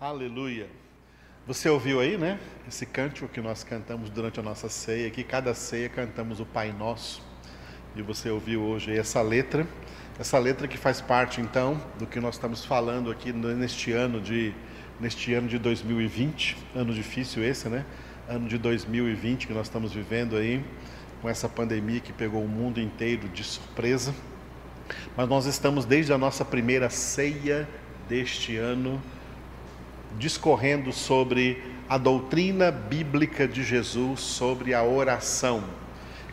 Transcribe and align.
Aleluia. 0.00 0.68
Você 1.44 1.68
ouviu 1.68 1.98
aí, 1.98 2.16
né? 2.16 2.38
Esse 2.68 2.86
cântico 2.86 3.26
que 3.26 3.40
nós 3.40 3.64
cantamos 3.64 4.08
durante 4.08 4.38
a 4.38 4.42
nossa 4.44 4.68
ceia, 4.68 5.10
que 5.10 5.24
cada 5.24 5.52
ceia 5.54 5.88
cantamos 5.88 6.38
o 6.38 6.46
Pai 6.46 6.70
Nosso. 6.70 7.20
E 7.96 8.02
você 8.02 8.30
ouviu 8.30 8.62
hoje 8.62 8.96
essa 8.96 9.20
letra, 9.20 9.66
essa 10.16 10.38
letra 10.38 10.68
que 10.68 10.78
faz 10.78 11.00
parte 11.00 11.40
então 11.40 11.82
do 11.98 12.06
que 12.06 12.20
nós 12.20 12.36
estamos 12.36 12.64
falando 12.64 13.10
aqui 13.10 13.32
neste 13.32 13.90
ano 13.90 14.20
de 14.20 14.54
neste 15.00 15.34
ano 15.34 15.48
de 15.48 15.58
2020, 15.58 16.56
ano 16.76 16.94
difícil 16.94 17.42
esse, 17.42 17.68
né? 17.68 17.84
Ano 18.28 18.46
de 18.46 18.56
2020 18.56 19.48
que 19.48 19.52
nós 19.52 19.66
estamos 19.66 19.92
vivendo 19.92 20.36
aí 20.36 20.64
com 21.20 21.28
essa 21.28 21.48
pandemia 21.48 21.98
que 21.98 22.12
pegou 22.12 22.44
o 22.44 22.48
mundo 22.48 22.80
inteiro 22.80 23.28
de 23.30 23.42
surpresa. 23.42 24.14
Mas 25.16 25.28
nós 25.28 25.46
estamos 25.46 25.84
desde 25.84 26.12
a 26.12 26.18
nossa 26.18 26.44
primeira 26.44 26.88
ceia 26.88 27.68
deste 28.08 28.56
ano 28.56 29.02
discorrendo 30.16 30.92
sobre 30.92 31.62
a 31.88 31.98
doutrina 31.98 32.70
bíblica 32.70 33.48
de 33.48 33.62
Jesus 33.62 34.20
sobre 34.20 34.74
a 34.74 34.82
oração. 34.82 35.64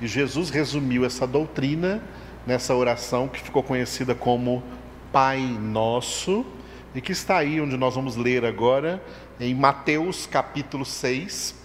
E 0.01 0.07
Jesus 0.07 0.49
resumiu 0.49 1.05
essa 1.05 1.25
doutrina 1.25 2.03
nessa 2.45 2.75
oração 2.75 3.27
que 3.27 3.41
ficou 3.41 3.63
conhecida 3.63 4.13
como 4.13 4.63
Pai 5.11 5.39
Nosso 5.39 6.45
e 6.93 7.01
que 7.01 7.11
está 7.11 7.37
aí 7.37 7.59
onde 7.59 7.77
nós 7.77 7.95
vamos 7.95 8.15
ler 8.15 8.45
agora 8.45 9.01
em 9.39 9.53
Mateus 9.53 10.25
capítulo 10.25 10.85
6, 10.85 11.55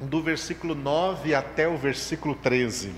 do 0.00 0.22
versículo 0.22 0.74
9 0.74 1.34
até 1.34 1.68
o 1.68 1.76
versículo 1.76 2.34
13. 2.34 2.92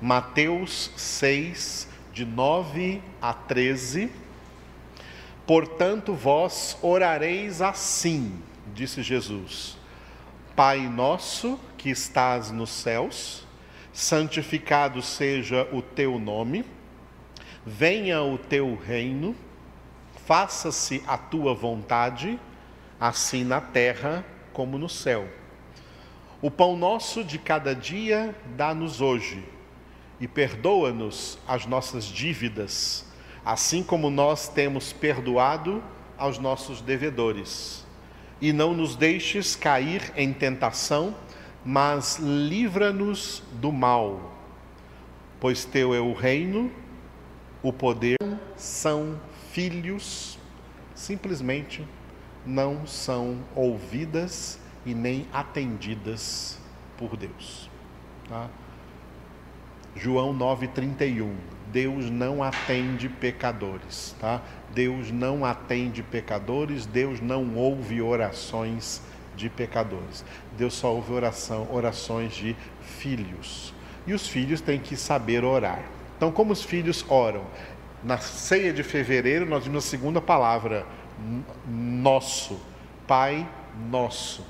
Mateus 0.00 0.90
6, 0.96 1.88
de 2.12 2.24
9 2.24 3.02
a 3.20 3.32
13 3.32 4.23
Portanto, 5.46 6.14
vós 6.14 6.78
orareis 6.80 7.60
assim, 7.60 8.40
disse 8.74 9.02
Jesus: 9.02 9.76
Pai 10.56 10.88
nosso 10.88 11.60
que 11.76 11.90
estás 11.90 12.50
nos 12.50 12.70
céus, 12.70 13.46
santificado 13.92 15.02
seja 15.02 15.68
o 15.70 15.82
teu 15.82 16.18
nome, 16.18 16.64
venha 17.66 18.22
o 18.22 18.38
teu 18.38 18.74
reino, 18.74 19.36
faça-se 20.24 21.02
a 21.06 21.18
tua 21.18 21.52
vontade, 21.52 22.40
assim 22.98 23.44
na 23.44 23.60
terra 23.60 24.24
como 24.54 24.78
no 24.78 24.88
céu. 24.88 25.28
O 26.40 26.50
pão 26.50 26.74
nosso 26.74 27.22
de 27.22 27.38
cada 27.38 27.74
dia 27.74 28.34
dá-nos 28.56 29.02
hoje, 29.02 29.44
e 30.18 30.26
perdoa-nos 30.26 31.38
as 31.46 31.66
nossas 31.66 32.06
dívidas 32.06 33.12
assim 33.44 33.82
como 33.82 34.10
nós 34.10 34.48
temos 34.48 34.92
perdoado 34.92 35.82
aos 36.16 36.38
nossos 36.38 36.80
devedores. 36.80 37.84
E 38.40 38.52
não 38.52 38.74
nos 38.74 38.96
deixes 38.96 39.54
cair 39.54 40.12
em 40.16 40.32
tentação, 40.32 41.14
mas 41.64 42.18
livra-nos 42.18 43.42
do 43.52 43.70
mal. 43.70 44.32
Pois 45.40 45.64
teu 45.64 45.94
é 45.94 46.00
o 46.00 46.12
reino, 46.12 46.70
o 47.62 47.72
poder, 47.72 48.16
são 48.56 49.20
filhos, 49.50 50.38
simplesmente 50.94 51.86
não 52.46 52.86
são 52.86 53.38
ouvidas 53.54 54.58
e 54.84 54.94
nem 54.94 55.26
atendidas 55.32 56.58
por 56.96 57.16
Deus. 57.16 57.70
Tá? 58.28 58.48
João 59.96 60.36
9,31. 60.36 61.32
Deus 61.74 62.08
não 62.08 62.40
atende 62.40 63.08
pecadores, 63.08 64.14
tá? 64.20 64.40
Deus 64.72 65.10
não 65.10 65.44
atende 65.44 66.04
pecadores, 66.04 66.86
Deus 66.86 67.20
não 67.20 67.56
ouve 67.56 68.00
orações 68.00 69.02
de 69.34 69.50
pecadores. 69.50 70.24
Deus 70.56 70.74
só 70.74 70.94
ouve 70.94 71.12
oração, 71.12 71.66
orações 71.72 72.32
de 72.32 72.54
filhos. 72.80 73.74
E 74.06 74.14
os 74.14 74.28
filhos 74.28 74.60
têm 74.60 74.78
que 74.78 74.96
saber 74.96 75.42
orar. 75.42 75.82
Então, 76.16 76.30
como 76.30 76.52
os 76.52 76.62
filhos 76.62 77.04
oram? 77.08 77.42
Na 78.04 78.18
ceia 78.18 78.72
de 78.72 78.84
fevereiro, 78.84 79.44
nós 79.44 79.64
vimos 79.64 79.84
a 79.84 79.88
segunda 79.88 80.20
palavra, 80.20 80.86
nosso, 81.66 82.60
Pai 83.04 83.48
Nosso. 83.90 84.46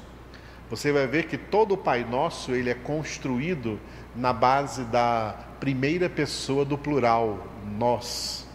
Você 0.68 0.92
vai 0.92 1.06
ver 1.06 1.24
que 1.24 1.38
todo 1.38 1.72
o 1.72 1.78
Pai 1.78 2.04
Nosso, 2.04 2.52
ele 2.52 2.68
é 2.68 2.74
construído 2.74 3.80
na 4.16 4.32
base 4.32 4.84
da 4.84 5.34
primeira 5.58 6.08
pessoa 6.08 6.64
do 6.64 6.78
plural, 6.78 7.46
nós. 7.78 8.46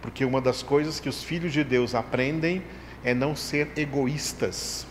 Porque 0.00 0.24
uma 0.24 0.40
das 0.40 0.62
coisas 0.62 0.98
que 0.98 1.08
os 1.08 1.22
filhos 1.22 1.52
de 1.52 1.62
Deus 1.62 1.94
aprendem 1.94 2.62
é 3.04 3.14
não 3.14 3.36
ser 3.36 3.70
egoístas. 3.76 4.86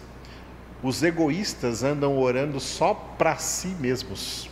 Os 0.82 1.04
egoístas 1.04 1.84
andam 1.84 2.18
orando 2.18 2.60
só 2.60 2.94
para 2.94 3.36
si 3.36 3.70
mesmos. 3.80 4.50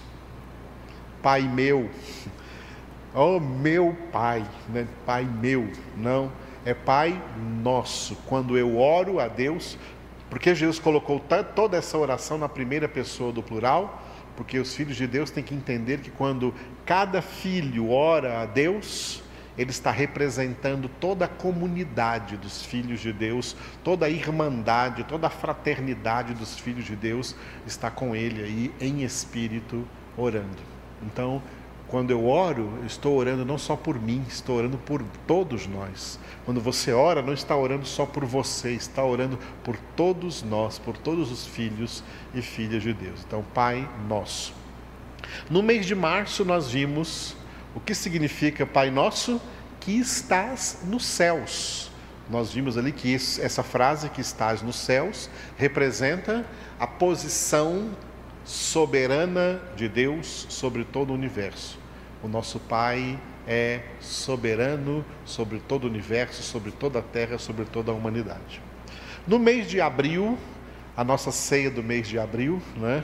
Pai 1.21 1.41
meu, 1.41 1.89
oh 3.13 3.39
meu 3.39 3.95
Pai, 4.11 4.45
né? 4.69 4.87
Pai 5.05 5.23
meu, 5.23 5.69
não, 5.95 6.31
é 6.65 6.73
Pai 6.73 7.21
nosso. 7.63 8.15
Quando 8.27 8.57
eu 8.57 8.77
oro 8.77 9.19
a 9.19 9.27
Deus, 9.27 9.77
porque 10.29 10.53
Jesus 10.53 10.79
colocou 10.79 11.21
toda 11.55 11.77
essa 11.77 11.97
oração 11.97 12.37
na 12.37 12.49
primeira 12.49 12.87
pessoa 12.87 13.31
do 13.31 13.41
plural, 13.41 14.03
porque 14.37 14.59
os 14.59 14.75
filhos 14.75 14.95
de 14.95 15.07
Deus 15.07 15.31
têm 15.31 15.43
que 15.43 15.55
entender 15.55 15.99
que 15.99 16.11
quando 16.11 16.53
cada 16.85 17.21
filho 17.21 17.89
ora 17.89 18.41
a 18.41 18.45
Deus, 18.45 19.23
ele 19.57 19.71
está 19.71 19.89
representando 19.89 20.87
toda 20.87 21.25
a 21.25 21.27
comunidade 21.27 22.37
dos 22.37 22.63
filhos 22.63 23.01
de 23.01 23.11
Deus, 23.11 23.55
toda 23.83 24.05
a 24.05 24.09
irmandade, 24.09 25.03
toda 25.03 25.25
a 25.25 25.31
fraternidade 25.31 26.35
dos 26.35 26.57
filhos 26.59 26.85
de 26.85 26.95
Deus 26.95 27.35
está 27.65 27.89
com 27.89 28.15
ele 28.15 28.43
aí 28.43 28.73
em 28.79 29.03
espírito 29.03 29.85
orando. 30.15 30.61
Então, 31.01 31.41
quando 31.87 32.11
eu 32.11 32.27
oro, 32.27 32.69
eu 32.79 32.85
estou 32.85 33.17
orando 33.17 33.45
não 33.45 33.57
só 33.57 33.75
por 33.75 33.99
mim, 33.99 34.23
estou 34.27 34.57
orando 34.57 34.77
por 34.77 35.01
todos 35.25 35.67
nós. 35.67 36.19
Quando 36.45 36.59
você 36.59 36.91
ora, 36.91 37.21
não 37.21 37.33
está 37.33 37.55
orando 37.55 37.85
só 37.85 38.05
por 38.05 38.25
você, 38.25 38.71
está 38.73 39.03
orando 39.03 39.39
por 39.63 39.77
todos 39.95 40.43
nós, 40.43 40.77
por 40.77 40.97
todos 40.97 41.31
os 41.31 41.47
filhos 41.47 42.03
e 42.33 42.41
filhas 42.41 42.83
de 42.83 42.93
Deus. 42.93 43.23
Então, 43.25 43.43
Pai 43.53 43.87
Nosso. 44.07 44.53
No 45.49 45.63
mês 45.63 45.85
de 45.85 45.95
março, 45.95 46.43
nós 46.43 46.69
vimos 46.69 47.35
o 47.73 47.79
que 47.79 47.95
significa 47.95 48.65
Pai 48.65 48.91
Nosso, 48.91 49.41
que 49.79 49.91
estás 49.97 50.79
nos 50.83 51.05
céus. 51.05 51.89
Nós 52.29 52.51
vimos 52.51 52.77
ali 52.77 52.91
que 52.91 53.15
essa 53.15 53.63
frase 53.63 54.09
que 54.09 54.19
estás 54.19 54.61
nos 54.61 54.75
céus 54.75 55.29
representa 55.57 56.45
a 56.77 56.85
posição 56.85 57.91
soberana 58.47 59.59
de 59.75 59.89
Deus 59.89 60.47
sobre 60.49 60.85
todo 60.85 61.11
o 61.11 61.13
universo. 61.13 61.77
O 62.23 62.29
nosso 62.29 62.59
Pai 62.61 63.19
é 63.45 63.81
soberano 63.99 65.05
sobre 65.25 65.59
todo 65.59 65.83
o 65.83 65.87
universo, 65.87 66.41
sobre 66.41 66.71
toda 66.71 66.99
a 66.99 67.01
terra, 67.01 67.37
sobre 67.37 67.65
toda 67.65 67.91
a 67.91 67.93
humanidade. 67.93 68.61
No 69.27 69.37
mês 69.37 69.69
de 69.69 69.81
abril, 69.81 70.37
a 70.95 71.03
nossa 71.03 71.29
ceia 71.29 71.69
do 71.69 71.83
mês 71.83 72.07
de 72.07 72.17
abril, 72.17 72.61
né, 72.77 73.03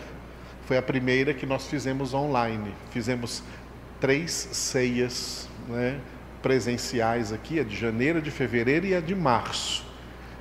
foi 0.65 0.77
a 0.77 0.81
primeira 0.81 1.33
que 1.33 1.45
nós 1.45 1.67
fizemos 1.67 2.13
online. 2.13 2.73
Fizemos 2.91 3.43
três 3.99 4.31
ceias 4.31 5.49
né, 5.67 5.99
presenciais 6.41 7.33
aqui, 7.33 7.59
a 7.59 7.63
de 7.63 7.75
janeiro, 7.75 8.19
a 8.19 8.21
de 8.21 8.31
fevereiro 8.31 8.85
e 8.85 8.95
a 8.95 9.01
de 9.01 9.13
março. 9.13 9.82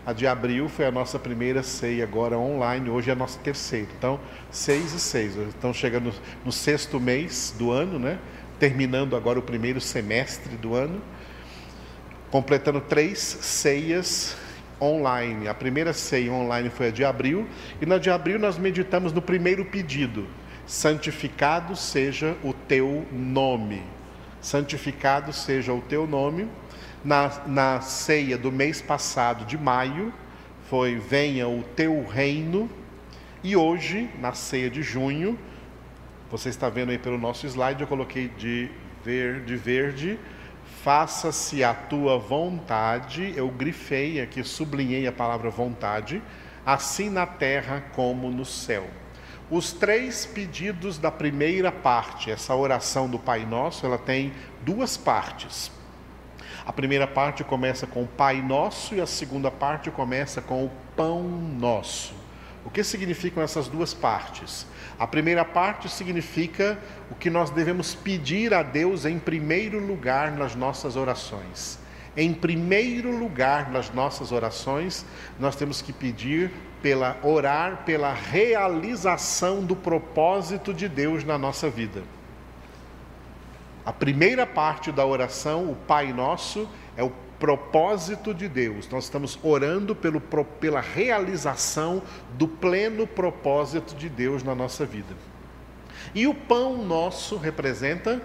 A 0.04 0.12
de 0.12 0.26
abril 0.26 0.68
foi 0.68 0.84
a 0.84 0.90
nossa 0.90 1.16
primeira 1.16 1.62
ceia 1.62 2.02
agora 2.02 2.36
online, 2.36 2.90
hoje 2.90 3.08
é 3.08 3.12
a 3.12 3.16
nossa 3.16 3.38
terceira. 3.38 3.86
Então, 3.96 4.18
seis 4.50 4.92
e 4.92 4.98
seis. 4.98 5.36
Estão 5.36 5.72
chegando 5.72 6.12
no 6.44 6.50
sexto 6.50 6.98
mês 6.98 7.54
do 7.56 7.70
ano, 7.70 8.00
né? 8.00 8.18
Terminando 8.58 9.14
agora 9.14 9.38
o 9.38 9.42
primeiro 9.42 9.80
semestre 9.80 10.56
do 10.56 10.74
ano. 10.74 11.00
Completando 12.32 12.80
três 12.80 13.20
ceias 13.20 14.36
online. 14.80 15.46
A 15.46 15.54
primeira 15.54 15.93
ceia 15.93 16.32
online 16.32 16.69
foi 16.69 16.88
a 16.88 16.90
de 16.90 17.05
abril. 17.05 17.46
E 17.81 17.87
na 17.87 17.98
de 17.98 18.10
abril 18.10 18.40
nós 18.40 18.58
meditamos 18.58 19.12
no 19.12 19.22
primeiro 19.22 19.64
pedido: 19.66 20.26
Santificado 20.66 21.76
seja 21.76 22.37
o 22.43 22.52
teu 22.52 23.06
nome. 23.12 23.84
Santificado 24.40 25.32
seja 25.32 25.72
o 25.72 25.81
teu 25.81 26.08
nome 26.08 26.48
na, 27.04 27.31
na 27.46 27.81
ceia 27.81 28.38
do 28.38 28.52
mês 28.52 28.81
passado, 28.81 29.44
de 29.44 29.58
maio, 29.58 30.12
foi 30.69 30.96
Venha 30.96 31.49
o 31.49 31.62
teu 31.62 32.04
reino. 32.06 32.70
E 33.43 33.56
hoje, 33.56 34.08
na 34.20 34.32
ceia 34.32 34.70
de 34.70 34.82
junho, 34.82 35.38
você 36.31 36.49
está 36.49 36.69
vendo 36.69 36.90
aí 36.90 36.99
pelo 36.99 37.19
nosso 37.19 37.46
slide, 37.46 37.82
eu 37.82 37.87
coloquei 37.87 38.28
de 38.28 38.70
verde, 39.04 39.56
verde, 39.56 40.19
faça-se 40.82 41.62
a 41.62 41.75
tua 41.75 42.19
vontade. 42.19 43.34
Eu 43.37 43.48
grifei 43.48 44.20
aqui, 44.20 44.43
sublinhei 44.44 45.06
a 45.06 45.12
palavra 45.12 45.50
vontade, 45.50 46.22
assim 46.64 47.10
na 47.10 47.26
terra 47.26 47.84
como 47.93 48.31
no 48.31 48.44
céu. 48.44 48.87
Os 49.50 49.72
três 49.72 50.25
pedidos 50.25 50.96
da 50.96 51.10
primeira 51.10 51.70
parte, 51.70 52.31
essa 52.31 52.55
oração 52.55 53.10
do 53.10 53.19
Pai 53.19 53.44
Nosso, 53.44 53.84
ela 53.84 53.98
tem 53.98 54.32
duas 54.62 54.96
partes. 54.96 55.70
A 56.64 56.73
primeira 56.73 57.09
parte 57.09 57.43
começa 57.43 57.87
com 57.88 58.05
o 58.05 58.06
Pai 58.06 58.41
Nosso 58.41 58.94
e 58.94 59.00
a 59.00 59.06
segunda 59.06 59.50
parte 59.50 59.91
começa 59.91 60.41
com 60.41 60.64
o 60.64 60.70
Pão 60.97 61.23
Nosso. 61.23 62.14
O 62.64 62.70
que 62.70 62.85
significam 62.85 63.43
essas 63.43 63.67
duas 63.67 63.93
partes? 63.93 64.64
A 64.97 65.05
primeira 65.05 65.44
parte 65.44 65.88
significa 65.88 66.79
o 67.11 67.17
que 67.17 67.29
nós 67.29 67.50
devemos 67.50 67.94
pedir 67.94 68.55
a 68.55 68.62
Deus 68.62 69.05
em 69.05 69.19
primeiro 69.19 69.85
lugar 69.85 70.31
nas 70.31 70.55
nossas 70.55 70.94
orações. 70.94 71.81
Em 72.17 72.32
primeiro 72.32 73.11
lugar 73.17 73.70
nas 73.70 73.93
nossas 73.93 74.31
orações, 74.31 75.05
nós 75.41 75.56
temos 75.56 75.82
que 75.82 75.93
pedir 75.93 76.53
pela 76.81 77.17
orar 77.23 77.82
pela 77.85 78.12
realização 78.12 79.65
do 79.65 79.75
propósito 79.75 80.73
de 80.73 80.88
Deus 80.88 81.25
na 81.25 81.37
nossa 81.37 81.69
vida. 81.69 82.03
A 83.84 83.93
primeira 83.93 84.46
parte 84.46 84.93
da 84.93 85.05
oração, 85.05 85.70
o 85.70 85.75
Pai 85.75 86.12
Nosso, 86.12 86.69
é 86.96 87.02
o 87.02 87.12
propósito 87.38 88.32
de 88.32 88.49
Deus. 88.49 88.88
Nós 88.88 89.05
estamos 89.05 89.37
orando 89.43 89.96
pelo, 89.96 90.20
pela 90.20 90.81
realização 90.81 92.00
do 92.34 92.46
pleno 92.46 93.06
propósito 93.06 93.96
de 93.96 94.08
Deus 94.08 94.44
na 94.44 94.55
nossa 94.55 94.87
vida. 94.87 95.17
E 96.14 96.29
o 96.29 96.34
pão 96.34 96.84
nosso 96.84 97.37
representa 97.37 98.23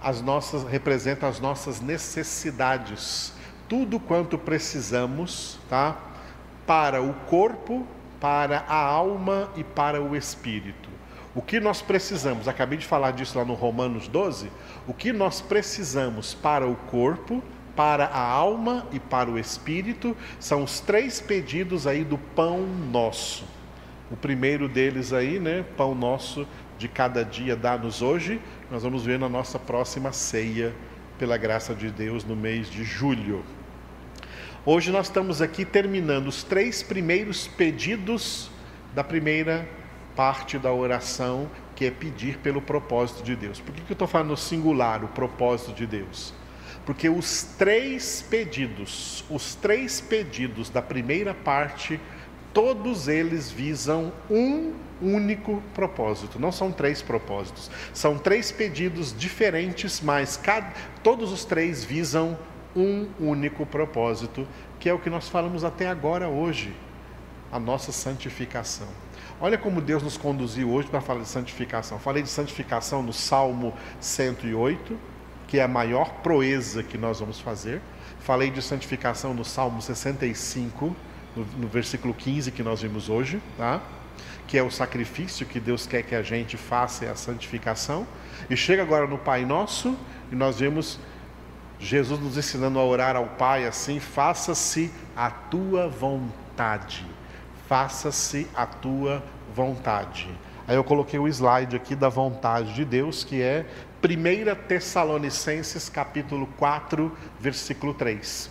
as 0.00 0.20
nossas, 0.20 0.64
representa 0.64 1.28
as 1.28 1.38
nossas 1.38 1.80
necessidades. 1.80 3.32
Tudo 3.68 4.00
quanto 4.00 4.36
precisamos, 4.36 5.60
tá? 5.68 5.96
Para 6.66 7.00
o 7.00 7.14
corpo, 7.28 7.86
para 8.20 8.64
a 8.68 8.76
alma 8.76 9.50
e 9.54 9.62
para 9.62 10.02
o 10.02 10.16
espírito. 10.16 10.81
O 11.34 11.40
que 11.40 11.58
nós 11.58 11.80
precisamos, 11.80 12.46
acabei 12.46 12.76
de 12.76 12.86
falar 12.86 13.12
disso 13.12 13.38
lá 13.38 13.44
no 13.44 13.54
Romanos 13.54 14.06
12, 14.06 14.50
o 14.86 14.92
que 14.92 15.12
nós 15.12 15.40
precisamos 15.40 16.34
para 16.34 16.66
o 16.66 16.76
corpo, 16.76 17.42
para 17.74 18.04
a 18.04 18.20
alma 18.20 18.86
e 18.92 19.00
para 19.00 19.30
o 19.30 19.38
espírito 19.38 20.14
são 20.38 20.62
os 20.62 20.80
três 20.80 21.20
pedidos 21.20 21.86
aí 21.86 22.04
do 22.04 22.18
pão 22.18 22.66
nosso. 22.66 23.44
O 24.10 24.16
primeiro 24.16 24.68
deles 24.68 25.10
aí, 25.14 25.38
né, 25.38 25.64
pão 25.74 25.94
nosso 25.94 26.46
de 26.76 26.86
cada 26.86 27.24
dia 27.24 27.56
dá-nos 27.56 28.02
hoje, 28.02 28.38
nós 28.70 28.82
vamos 28.82 29.04
ver 29.04 29.18
na 29.18 29.28
nossa 29.28 29.58
próxima 29.58 30.12
ceia, 30.12 30.74
pela 31.18 31.36
graça 31.36 31.74
de 31.74 31.90
Deus, 31.90 32.24
no 32.24 32.34
mês 32.34 32.68
de 32.68 32.84
julho. 32.84 33.44
Hoje 34.66 34.90
nós 34.90 35.06
estamos 35.06 35.40
aqui 35.40 35.64
terminando 35.64 36.26
os 36.26 36.42
três 36.42 36.82
primeiros 36.82 37.46
pedidos 37.46 38.50
da 38.94 39.02
primeira 39.02 39.66
parte 40.14 40.58
da 40.58 40.72
oração, 40.72 41.48
que 41.74 41.86
é 41.86 41.90
pedir 41.90 42.38
pelo 42.38 42.60
propósito 42.60 43.22
de 43.22 43.34
Deus. 43.34 43.60
Por 43.60 43.74
que, 43.74 43.80
que 43.82 43.92
eu 43.92 43.94
estou 43.94 44.08
falando 44.08 44.36
singular, 44.36 45.02
o 45.04 45.08
propósito 45.08 45.72
de 45.72 45.86
Deus? 45.86 46.34
Porque 46.84 47.08
os 47.08 47.42
três 47.56 48.22
pedidos, 48.28 49.24
os 49.30 49.54
três 49.54 50.00
pedidos 50.00 50.68
da 50.68 50.82
primeira 50.82 51.32
parte, 51.32 52.00
todos 52.52 53.08
eles 53.08 53.50
visam 53.50 54.12
um 54.30 54.72
único 55.00 55.62
propósito. 55.74 56.38
Não 56.38 56.52
são 56.52 56.70
três 56.70 57.00
propósitos, 57.02 57.70
são 57.92 58.18
três 58.18 58.52
pedidos 58.52 59.14
diferentes, 59.16 60.00
mas 60.00 60.36
cada, 60.36 60.72
todos 61.02 61.32
os 61.32 61.44
três 61.44 61.84
visam 61.84 62.38
um 62.74 63.08
único 63.20 63.66
propósito, 63.66 64.46
que 64.80 64.88
é 64.88 64.94
o 64.94 64.98
que 64.98 65.10
nós 65.10 65.28
falamos 65.28 65.64
até 65.64 65.88
agora 65.88 66.28
hoje, 66.28 66.74
a 67.50 67.60
nossa 67.60 67.92
santificação. 67.92 68.88
Olha 69.44 69.58
como 69.58 69.80
Deus 69.80 70.04
nos 70.04 70.16
conduziu 70.16 70.70
hoje 70.70 70.86
para 70.86 71.00
falar 71.00 71.22
de 71.22 71.28
santificação. 71.28 71.98
Falei 71.98 72.22
de 72.22 72.28
santificação 72.28 73.02
no 73.02 73.12
Salmo 73.12 73.74
108, 74.00 74.96
que 75.48 75.58
é 75.58 75.64
a 75.64 75.66
maior 75.66 76.12
proeza 76.22 76.80
que 76.80 76.96
nós 76.96 77.18
vamos 77.18 77.40
fazer. 77.40 77.80
Falei 78.20 78.52
de 78.52 78.62
santificação 78.62 79.34
no 79.34 79.44
Salmo 79.44 79.82
65, 79.82 80.94
no, 81.34 81.44
no 81.58 81.66
versículo 81.66 82.14
15 82.14 82.52
que 82.52 82.62
nós 82.62 82.82
vimos 82.82 83.08
hoje, 83.08 83.42
tá? 83.58 83.82
que 84.46 84.56
é 84.56 84.62
o 84.62 84.70
sacrifício 84.70 85.44
que 85.44 85.58
Deus 85.58 85.88
quer 85.88 86.04
que 86.04 86.14
a 86.14 86.22
gente 86.22 86.56
faça, 86.56 87.04
é 87.04 87.10
a 87.10 87.16
santificação. 87.16 88.06
E 88.48 88.56
chega 88.56 88.80
agora 88.80 89.08
no 89.08 89.18
Pai 89.18 89.44
Nosso, 89.44 89.98
e 90.30 90.36
nós 90.36 90.60
vemos 90.60 91.00
Jesus 91.80 92.20
nos 92.20 92.38
ensinando 92.38 92.78
a 92.78 92.84
orar 92.84 93.16
ao 93.16 93.26
Pai 93.26 93.66
assim: 93.66 93.98
faça-se 93.98 94.88
a 95.16 95.32
tua 95.32 95.88
vontade 95.88 97.04
faça-se 97.72 98.46
a 98.54 98.66
tua 98.66 99.24
vontade. 99.56 100.28
Aí 100.68 100.76
eu 100.76 100.84
coloquei 100.84 101.18
o 101.18 101.26
slide 101.26 101.74
aqui 101.74 101.96
da 101.96 102.10
vontade 102.10 102.74
de 102.74 102.84
Deus, 102.84 103.24
que 103.24 103.40
é 103.40 103.64
1 104.04 104.66
Tessalonicenses 104.68 105.88
capítulo 105.88 106.46
4, 106.58 107.10
versículo 107.40 107.94
3. 107.94 108.50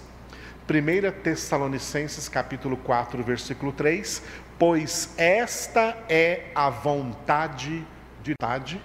1 0.67 1.21
Tessalonicenses 1.21 2.27
capítulo 2.27 2.75
4, 2.77 3.23
versículo 3.23 3.71
3, 3.71 4.23
pois 4.57 5.13
esta 5.15 5.95
é 6.09 6.47
a 6.55 6.71
vontade 6.71 7.85
de 8.23 8.33
Deus. 8.39 8.81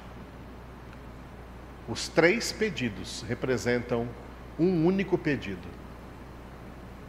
Os 1.88 2.08
três 2.08 2.52
pedidos 2.52 3.24
representam 3.26 4.06
um 4.58 4.84
único 4.84 5.16
pedido. 5.16 5.66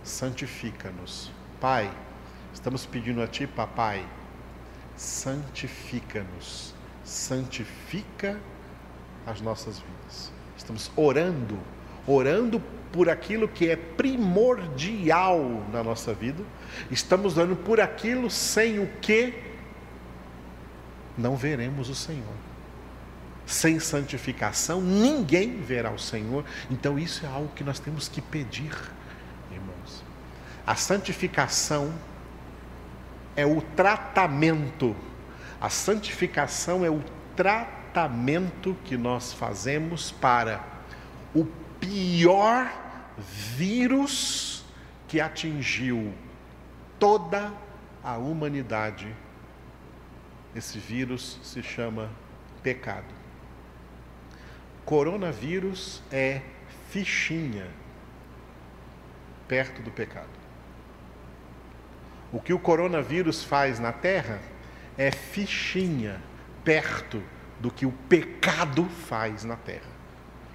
Santifica-nos. 0.01 1.29
Pai, 1.59 1.91
Estamos 2.57 2.87
pedindo 2.87 3.21
a 3.21 3.27
Ti, 3.27 3.45
Papai, 3.45 4.03
santifica-nos, 4.95 6.73
santifica 7.03 8.41
as 9.27 9.39
nossas 9.41 9.77
vidas. 9.77 10.31
Estamos 10.57 10.89
orando, 10.95 11.55
orando 12.07 12.59
por 12.91 13.09
aquilo 13.09 13.47
que 13.47 13.69
é 13.69 13.75
primordial 13.75 15.39
na 15.71 15.83
nossa 15.83 16.15
vida. 16.15 16.43
Estamos 16.89 17.37
orando 17.37 17.55
por 17.55 17.79
aquilo 17.79 18.27
sem 18.27 18.79
o 18.79 18.87
que 19.01 19.35
não 21.15 21.35
veremos 21.35 21.89
o 21.89 21.95
Senhor. 21.95 22.35
Sem 23.45 23.79
santificação, 23.79 24.81
ninguém 24.81 25.61
verá 25.61 25.91
o 25.91 25.99
Senhor. 25.99 26.43
Então, 26.71 26.97
isso 26.97 27.23
é 27.23 27.29
algo 27.29 27.49
que 27.49 27.63
nós 27.63 27.77
temos 27.77 28.09
que 28.09 28.19
pedir, 28.19 28.75
irmãos. 29.51 30.03
A 30.65 30.75
santificação 30.75 31.93
é 33.37 33.45
o 33.45 33.61
tratamento. 33.61 34.95
A 35.61 35.69
santificação 35.69 36.83
é 36.83 36.89
o 36.89 37.01
tratamento 37.35 38.75
que 38.83 38.97
nós 38.97 39.31
fazemos 39.31 40.11
para 40.11 40.63
o 41.33 41.45
pior 41.79 42.69
vírus 43.55 44.65
que 45.07 45.21
atingiu 45.21 46.13
toda 46.99 47.53
a 48.03 48.17
humanidade. 48.17 49.15
Esse 50.55 50.79
vírus 50.79 51.39
se 51.43 51.61
chama 51.61 52.09
pecado. 52.63 53.13
Coronavírus 54.83 56.01
é 56.11 56.41
fichinha 56.89 57.67
perto 59.47 59.81
do 59.81 59.91
pecado. 59.91 60.36
O 62.31 62.39
que 62.39 62.53
o 62.53 62.59
coronavírus 62.59 63.43
faz 63.43 63.79
na 63.79 63.91
Terra 63.91 64.39
é 64.97 65.11
fichinha 65.11 66.21
perto 66.63 67.23
do 67.59 67.71
que 67.71 67.85
o 67.85 67.91
pecado 67.91 68.85
faz 68.85 69.43
na 69.43 69.55
Terra, 69.55 69.89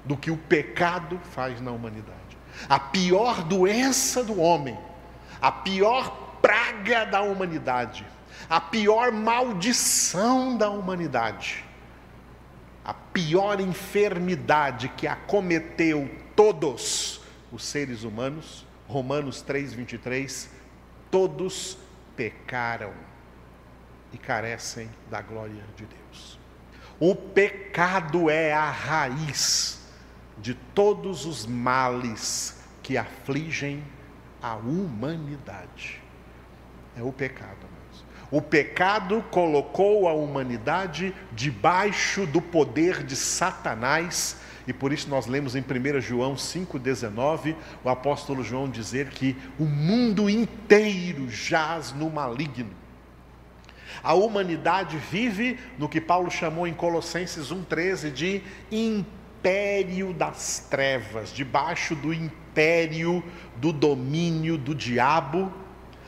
do 0.05 0.17
que 0.17 0.31
o 0.31 0.37
pecado 0.37 1.19
faz 1.33 1.61
na 1.61 1.71
humanidade. 1.71 2.37
A 2.69 2.79
pior 2.79 3.43
doença 3.45 4.23
do 4.23 4.39
homem, 4.41 4.79
a 5.41 5.51
pior 5.51 6.39
praga 6.43 7.07
da 7.07 7.23
humanidade, 7.23 8.05
a 8.49 8.61
pior 8.61 9.11
maldição 9.11 10.57
da 10.57 10.69
humanidade, 10.69 11.65
a 12.85 12.93
pior 12.93 13.61
enfermidade 13.61 14.89
que 14.91 15.07
acometeu 15.07 16.11
todos 16.37 17.21
os 17.51 17.65
seres 17.65 18.03
humanos, 18.03 18.67
Romanos 18.89 19.43
3:23 19.43 20.51
Todos 21.13 21.79
pecaram 22.17 22.93
e 24.13 24.19
carecem 24.19 24.91
da 25.09 25.21
glória 25.21 25.63
de 25.77 25.87
Deus. 25.87 26.41
O 26.99 27.15
pecado 27.15 28.29
é 28.29 28.53
a 28.53 28.71
raiz 28.71 29.87
de 30.39 30.55
todos 30.55 31.25
os 31.25 31.47
males 31.47 32.61
que 32.83 32.99
afligem 32.99 33.85
a 34.43 34.57
humanidade. 34.57 36.03
É 36.97 37.03
o 37.03 37.13
pecado. 37.13 37.73
O 38.33 38.41
pecado 38.41 39.23
colocou 39.31 40.09
a 40.09 40.15
humanidade 40.15 41.15
debaixo 41.33 42.27
do 42.27 42.41
poder 42.41 43.05
de 43.05 43.15
Satanás 43.15 44.39
e 44.67 44.73
por 44.73 44.93
isso 44.93 45.09
nós 45.09 45.27
lemos 45.27 45.55
em 45.57 45.61
1 45.61 46.01
João 46.01 46.35
5,19 46.35 47.55
o 47.85 47.89
apóstolo 47.89 48.43
João 48.43 48.69
dizer 48.69 49.09
que 49.09 49.37
o 49.59 49.65
mundo 49.65 50.29
inteiro 50.29 51.29
jaz 51.29 51.93
no 51.93 52.11
maligno. 52.11 52.71
A 54.03 54.15
humanidade 54.15 54.97
vive 54.97 55.59
no 55.79 55.89
que 55.89 56.01
Paulo 56.01 56.31
chamou 56.31 56.67
em 56.67 56.75
Colossenses 56.75 57.53
1,13 57.53 58.11
de 58.13 58.43
império 58.71 60.13
das 60.13 60.67
trevas, 60.71 61.33
debaixo 61.33 61.95
do 61.95 62.13
império 62.13 63.23
do 63.57 63.73
domínio 63.73 64.57
do 64.57 64.75
diabo, 64.75 65.53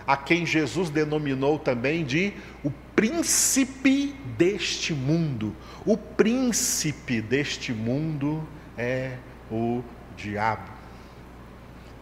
a 0.06 0.16
quem 0.16 0.44
Jesus 0.44 0.90
denominou 0.90 1.58
também 1.58 2.04
de 2.04 2.32
o 2.62 2.70
príncipe 2.94 4.14
deste 4.36 4.92
mundo. 4.92 5.54
O 5.84 5.96
príncipe 5.96 7.20
deste 7.20 7.72
mundo 7.72 8.46
é 8.76 9.16
o 9.50 9.82
diabo. 10.16 10.72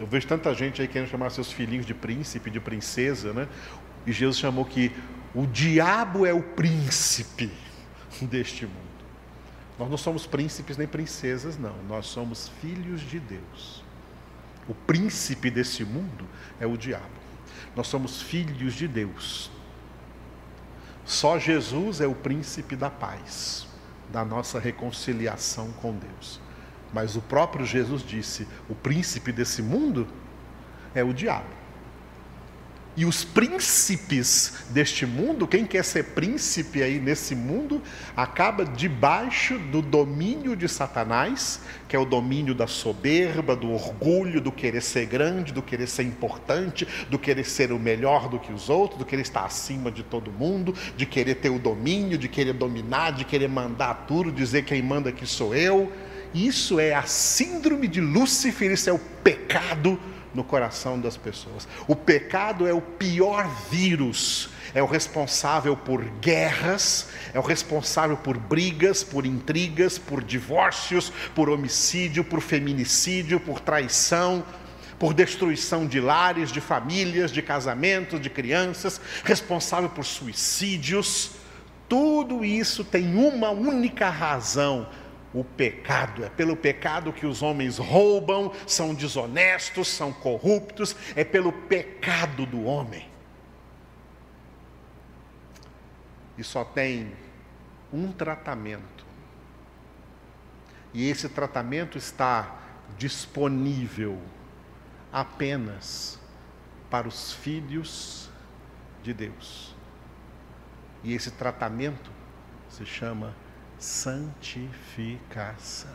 Eu 0.01 0.07
vejo 0.07 0.27
tanta 0.27 0.53
gente 0.55 0.83
aí 0.83 0.89
querendo 0.89 1.09
chamar 1.09 1.31
seus 1.31 1.53
filhinhos 1.53 1.87
de 1.87 1.95
príncipe, 1.95 2.51
de 2.51 2.59
princesa, 2.61 3.33
né? 3.33 3.49
E 4.05 4.13
Jesus 4.13 4.39
chamou 4.39 4.65
que 4.65 4.91
o 5.35 5.47
diabo 5.47 6.27
é 6.27 6.33
o 6.33 6.43
príncipe 6.43 7.51
deste 8.21 8.67
mundo. 8.67 8.93
Nós 9.79 9.89
não 9.89 9.97
somos 9.97 10.27
príncipes 10.27 10.77
nem 10.77 10.87
princesas, 10.87 11.57
não. 11.57 11.75
Nós 11.89 12.07
somos 12.07 12.49
filhos 12.61 13.01
de 13.01 13.19
Deus. 13.19 13.83
O 14.69 14.75
príncipe 14.75 15.51
desse 15.51 15.85
mundo 15.85 16.27
é 16.61 16.67
o 16.67 16.77
diabo. 16.77 17.22
Nós 17.75 17.87
somos 17.87 18.21
filhos 18.21 18.75
de 18.75 18.87
Deus. 18.87 19.51
Só 21.05 21.39
Jesus 21.39 22.01
é 22.01 22.07
o 22.07 22.15
príncipe 22.15 22.77
da 22.77 22.89
paz, 22.89 23.67
da 24.11 24.25
nossa 24.25 24.59
reconciliação 24.59 25.73
com 25.73 25.93
Deus. 25.95 26.41
Mas 26.93 27.17
o 27.17 27.23
próprio 27.23 27.65
Jesus 27.65 28.03
disse: 28.03 28.47
o 28.69 28.75
príncipe 28.75 29.33
desse 29.33 29.63
mundo 29.63 30.07
é 30.95 31.03
o 31.03 31.13
diabo. 31.13 31.62
E 32.95 33.07
os 33.07 33.25
príncipes 33.25 34.65
deste 34.69 35.07
mundo, 35.07 35.49
quem 35.49 35.65
quer 35.65 35.83
ser 35.83 36.05
príncipe 36.05 36.83
aí 36.83 37.01
nesse 37.01 37.35
mundo, 37.35 37.81
acaba 38.15 38.67
debaixo 38.67 39.59
do 39.59 39.81
domínio 39.81 40.55
de 40.55 40.69
Satanás, 40.69 41.61
que 41.89 41.97
é 41.97 41.99
o 41.99 42.05
domínio 42.05 42.55
da 42.55 42.67
soberba, 42.67 43.57
do 43.57 43.71
orgulho, 43.73 44.43
do 44.43 44.53
querer 44.53 44.83
ser 44.83 45.07
grande, 45.07 45.55
do 45.55 45.63
querer 45.63 45.87
ser 45.87 46.03
importante, 46.03 46.87
do 47.09 47.19
querer 47.19 47.45
ser 47.45 47.73
o 47.73 47.79
melhor 47.79 48.29
do 48.29 48.39
que 48.39 48.53
os 48.53 48.69
outros, 48.69 48.99
do 48.99 49.07
querer 49.07 49.23
estar 49.23 49.47
acima 49.47 49.91
de 49.91 50.03
todo 50.03 50.31
mundo, 50.31 50.75
de 50.95 51.07
querer 51.07 51.37
ter 51.37 51.49
o 51.49 51.59
domínio, 51.59 52.19
de 52.19 52.29
querer 52.29 52.53
dominar, 52.53 53.13
de 53.13 53.25
querer 53.25 53.49
mandar 53.49 54.05
tudo, 54.07 54.31
dizer 54.31 54.67
quem 54.67 54.83
manda 54.83 55.09
aqui 55.09 55.27
sou 55.27 55.55
eu. 55.55 55.91
Isso 56.35 56.79
é 56.79 56.93
a 56.93 57.05
síndrome 57.05 57.89
de 57.89 58.03
Lúcifer, 58.03 58.71
isso 58.71 58.91
é 58.91 58.93
o 58.93 58.99
pecado 58.99 59.99
no 60.35 60.43
coração 60.43 61.01
das 61.01 61.17
pessoas. 61.17 61.69
O 61.87 61.95
pecado 61.95 62.67
é 62.67 62.73
o 62.73 62.81
pior 62.81 63.49
vírus, 63.71 64.51
é 64.75 64.83
o 64.83 64.87
responsável 64.87 65.77
por 65.77 66.05
guerras, 66.21 67.09
é 67.35 67.39
o 67.39 67.43
responsável 67.43 68.17
por 68.17 68.39
brigas, 68.39 69.05
por 69.05 69.27
intrigas, 69.27 69.99
por 69.99 70.23
divórcios, 70.23 71.13
por 71.35 71.51
homicídio, 71.51 72.25
por 72.25 72.41
feminicídio, 72.41 73.39
por 73.39 73.61
traição, 73.61 74.45
por 74.99 75.13
destruição 75.13 75.87
de 75.87 76.01
lares, 76.01 76.53
de 76.53 76.61
famílias, 76.61 77.33
de 77.33 77.43
casamentos, 77.43 78.21
de 78.21 78.31
crianças, 78.31 79.01
responsável 79.25 79.91
por 79.91 80.05
suicídios. 80.05 81.33
Tudo 81.89 82.45
isso 82.45 82.85
tem 82.85 83.15
uma 83.15 83.51
única 83.51 84.09
razão: 84.09 84.87
o 85.35 85.43
pecado. 85.43 86.25
É 86.25 86.29
pelo 86.29 86.57
pecado 86.57 87.13
que 87.13 87.27
os 87.27 87.43
homens 87.43 87.79
roubam, 87.79 88.53
são 88.67 88.95
desonestos, 88.95 89.89
são 89.89 90.13
corruptos, 90.13 90.95
é 91.17 91.25
pelo 91.25 91.53
pecado 91.53 92.47
do 92.47 92.65
homem. 92.65 93.09
E 96.37 96.45
só 96.45 96.65
tem 96.65 97.13
um 97.93 98.13
tratamento. 98.13 99.05
E 100.95 101.09
esse 101.09 101.29
tratamento 101.29 101.97
está 101.97 102.59
disponível 102.99 104.21
apenas 105.13 106.19
para 106.91 107.09
os 107.09 107.33
filhos 107.33 108.31
de 109.03 109.15
Deus. 109.15 109.75
E 111.03 111.15
esse 111.15 111.31
tratamento 111.31 112.11
se 112.69 112.85
chama 112.87 113.35
santificação. 113.83 115.91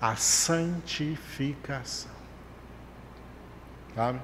A 0.00 0.16
santificação. 0.16 2.10
Sabe? 3.94 4.22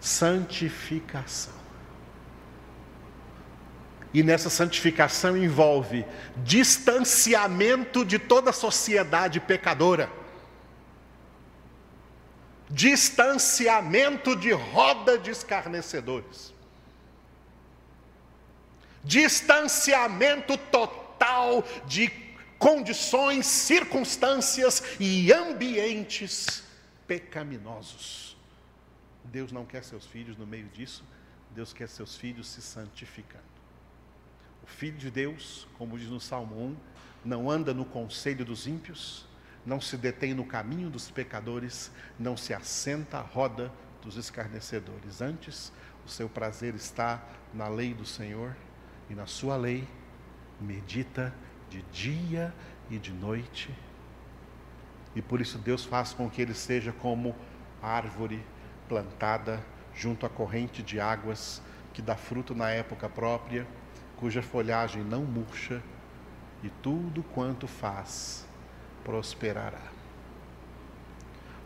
Santificação. 0.00 1.52
E 4.14 4.22
nessa 4.22 4.48
santificação 4.48 5.36
envolve 5.36 6.06
distanciamento 6.36 8.04
de 8.04 8.20
toda 8.20 8.50
a 8.50 8.52
sociedade 8.52 9.40
pecadora. 9.40 10.08
Distanciamento 12.70 14.36
de 14.36 14.52
roda 14.52 15.18
de 15.18 15.30
escarnecedores. 15.30 16.54
Distanciamento 19.02 20.56
total 20.56 20.97
total 21.18 21.64
de 21.86 22.10
condições, 22.58 23.46
circunstâncias 23.46 24.82
e 24.98 25.32
ambientes 25.32 26.62
pecaminosos. 27.06 28.36
Deus 29.24 29.52
não 29.52 29.66
quer 29.66 29.84
seus 29.84 30.06
filhos 30.06 30.36
no 30.36 30.46
meio 30.46 30.68
disso, 30.68 31.04
Deus 31.54 31.72
quer 31.72 31.88
seus 31.88 32.16
filhos 32.16 32.48
se 32.48 32.62
santificando. 32.62 33.44
O 34.62 34.66
filho 34.66 34.96
de 34.96 35.10
Deus, 35.10 35.66
como 35.76 35.98
diz 35.98 36.08
no 36.08 36.20
Salmo 36.20 36.56
1, 36.56 36.76
não 37.24 37.50
anda 37.50 37.74
no 37.74 37.84
conselho 37.84 38.44
dos 38.44 38.66
ímpios, 38.66 39.26
não 39.66 39.80
se 39.80 39.96
detém 39.96 40.34
no 40.34 40.44
caminho 40.44 40.88
dos 40.88 41.10
pecadores, 41.10 41.90
não 42.18 42.36
se 42.36 42.54
assenta 42.54 43.18
à 43.18 43.20
roda 43.20 43.72
dos 44.02 44.16
escarnecedores. 44.16 45.20
Antes, 45.20 45.72
o 46.06 46.08
seu 46.08 46.28
prazer 46.28 46.74
está 46.74 47.22
na 47.52 47.68
lei 47.68 47.92
do 47.92 48.06
Senhor 48.06 48.56
e 49.10 49.14
na 49.14 49.26
sua 49.26 49.56
lei 49.56 49.86
medita 50.60 51.32
de 51.70 51.82
dia 51.92 52.52
e 52.90 52.98
de 52.98 53.12
noite. 53.12 53.70
E 55.14 55.22
por 55.22 55.40
isso 55.40 55.58
Deus 55.58 55.84
faz 55.84 56.12
com 56.12 56.28
que 56.28 56.40
ele 56.40 56.54
seja 56.54 56.92
como 56.92 57.34
árvore 57.82 58.44
plantada 58.88 59.62
junto 59.94 60.24
à 60.24 60.28
corrente 60.28 60.82
de 60.82 61.00
águas, 61.00 61.60
que 61.92 62.00
dá 62.00 62.14
fruto 62.14 62.54
na 62.54 62.70
época 62.70 63.08
própria, 63.08 63.66
cuja 64.16 64.42
folhagem 64.42 65.02
não 65.02 65.22
murcha, 65.24 65.82
e 66.62 66.68
tudo 66.82 67.22
quanto 67.22 67.66
faz 67.66 68.46
prosperará. 69.04 69.82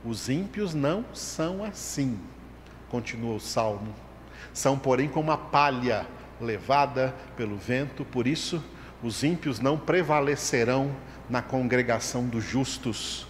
Os 0.05 0.29
ímpios 0.29 0.75
não 0.75 1.05
são 1.15 1.65
assim, 1.65 2.19
continua 2.89 3.35
o 3.35 3.41
salmo. 3.41 3.95
São, 4.53 4.79
porém, 4.79 5.09
como 5.09 5.31
a 5.31 5.39
palha 5.39 6.07
levada 6.41 7.15
pelo 7.37 7.57
vento, 7.57 8.05
por 8.05 8.27
isso 8.27 8.63
os 9.03 9.25
ímpios 9.25 9.59
não 9.59 9.77
prevalecerão 9.77 10.95
na 11.29 11.43
congregação 11.43 12.27
dos 12.27 12.45
justos, 12.45 13.27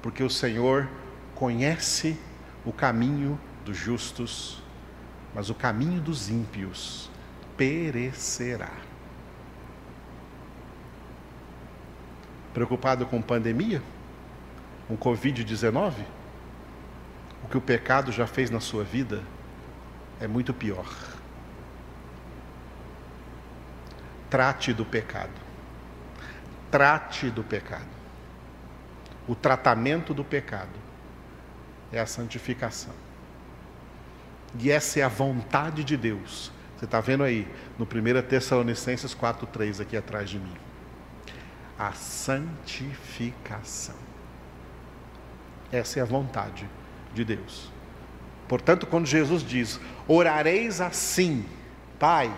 porque 0.00 0.22
o 0.22 0.30
Senhor 0.30 0.88
conhece 1.34 2.18
o 2.64 2.72
caminho 2.72 3.38
dos 3.64 3.76
justos, 3.76 4.62
mas 5.34 5.50
o 5.50 5.54
caminho 5.54 6.00
dos 6.00 6.30
ímpios 6.30 7.10
perecerá. 7.56 8.72
Preocupado 12.54 13.06
com 13.06 13.20
pandemia? 13.20 13.82
Com 14.88 14.96
Covid-19? 14.96 15.92
O 17.44 17.48
que 17.48 17.56
o 17.56 17.60
pecado 17.60 18.10
já 18.10 18.26
fez 18.26 18.50
na 18.50 18.60
sua 18.60 18.82
vida 18.82 19.22
é 20.20 20.26
muito 20.26 20.52
pior. 20.52 20.86
Trate 24.30 24.72
do 24.72 24.84
pecado. 24.84 25.32
Trate 26.70 27.30
do 27.30 27.42
pecado. 27.42 27.88
O 29.26 29.34
tratamento 29.34 30.14
do 30.14 30.24
pecado 30.24 30.78
é 31.92 31.98
a 32.00 32.06
santificação. 32.06 32.94
E 34.58 34.70
essa 34.70 35.00
é 35.00 35.02
a 35.02 35.08
vontade 35.08 35.84
de 35.84 35.96
Deus. 35.96 36.52
Você 36.76 36.84
está 36.84 37.00
vendo 37.00 37.24
aí, 37.24 37.48
no 37.78 37.84
1 37.84 37.88
Tessalonicenses 38.22 39.14
4,3, 39.14 39.82
aqui 39.82 39.96
atrás 39.96 40.30
de 40.30 40.38
mim. 40.38 40.54
A 41.78 41.92
santificação. 41.92 43.96
Essa 45.70 46.00
é 46.00 46.02
a 46.02 46.06
vontade 46.06 46.68
de 47.12 47.24
Deus. 47.24 47.70
Portanto, 48.48 48.86
quando 48.86 49.06
Jesus 49.06 49.42
diz: 49.42 49.78
Orareis 50.08 50.80
assim, 50.80 51.44
Pai, 51.98 52.34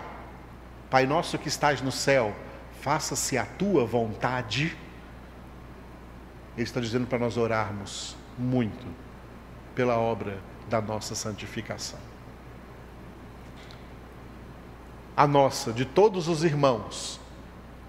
Pai 0.93 1.07
nosso 1.07 1.39
que 1.39 1.47
estás 1.47 1.81
no 1.81 1.91
céu, 1.91 2.35
faça-se 2.81 3.35
a 3.35 3.47
tua 3.47 3.83
vontade. 3.83 4.77
Ele 6.55 6.61
está 6.63 6.79
dizendo 6.79 7.07
para 7.07 7.17
nós 7.17 7.35
orarmos 7.35 8.15
muito 8.37 8.85
pela 9.73 9.97
obra 9.97 10.37
da 10.69 10.79
nossa 10.79 11.15
santificação. 11.15 11.97
A 15.17 15.25
nossa, 15.25 15.73
de 15.73 15.83
todos 15.83 16.27
os 16.27 16.43
irmãos, 16.43 17.19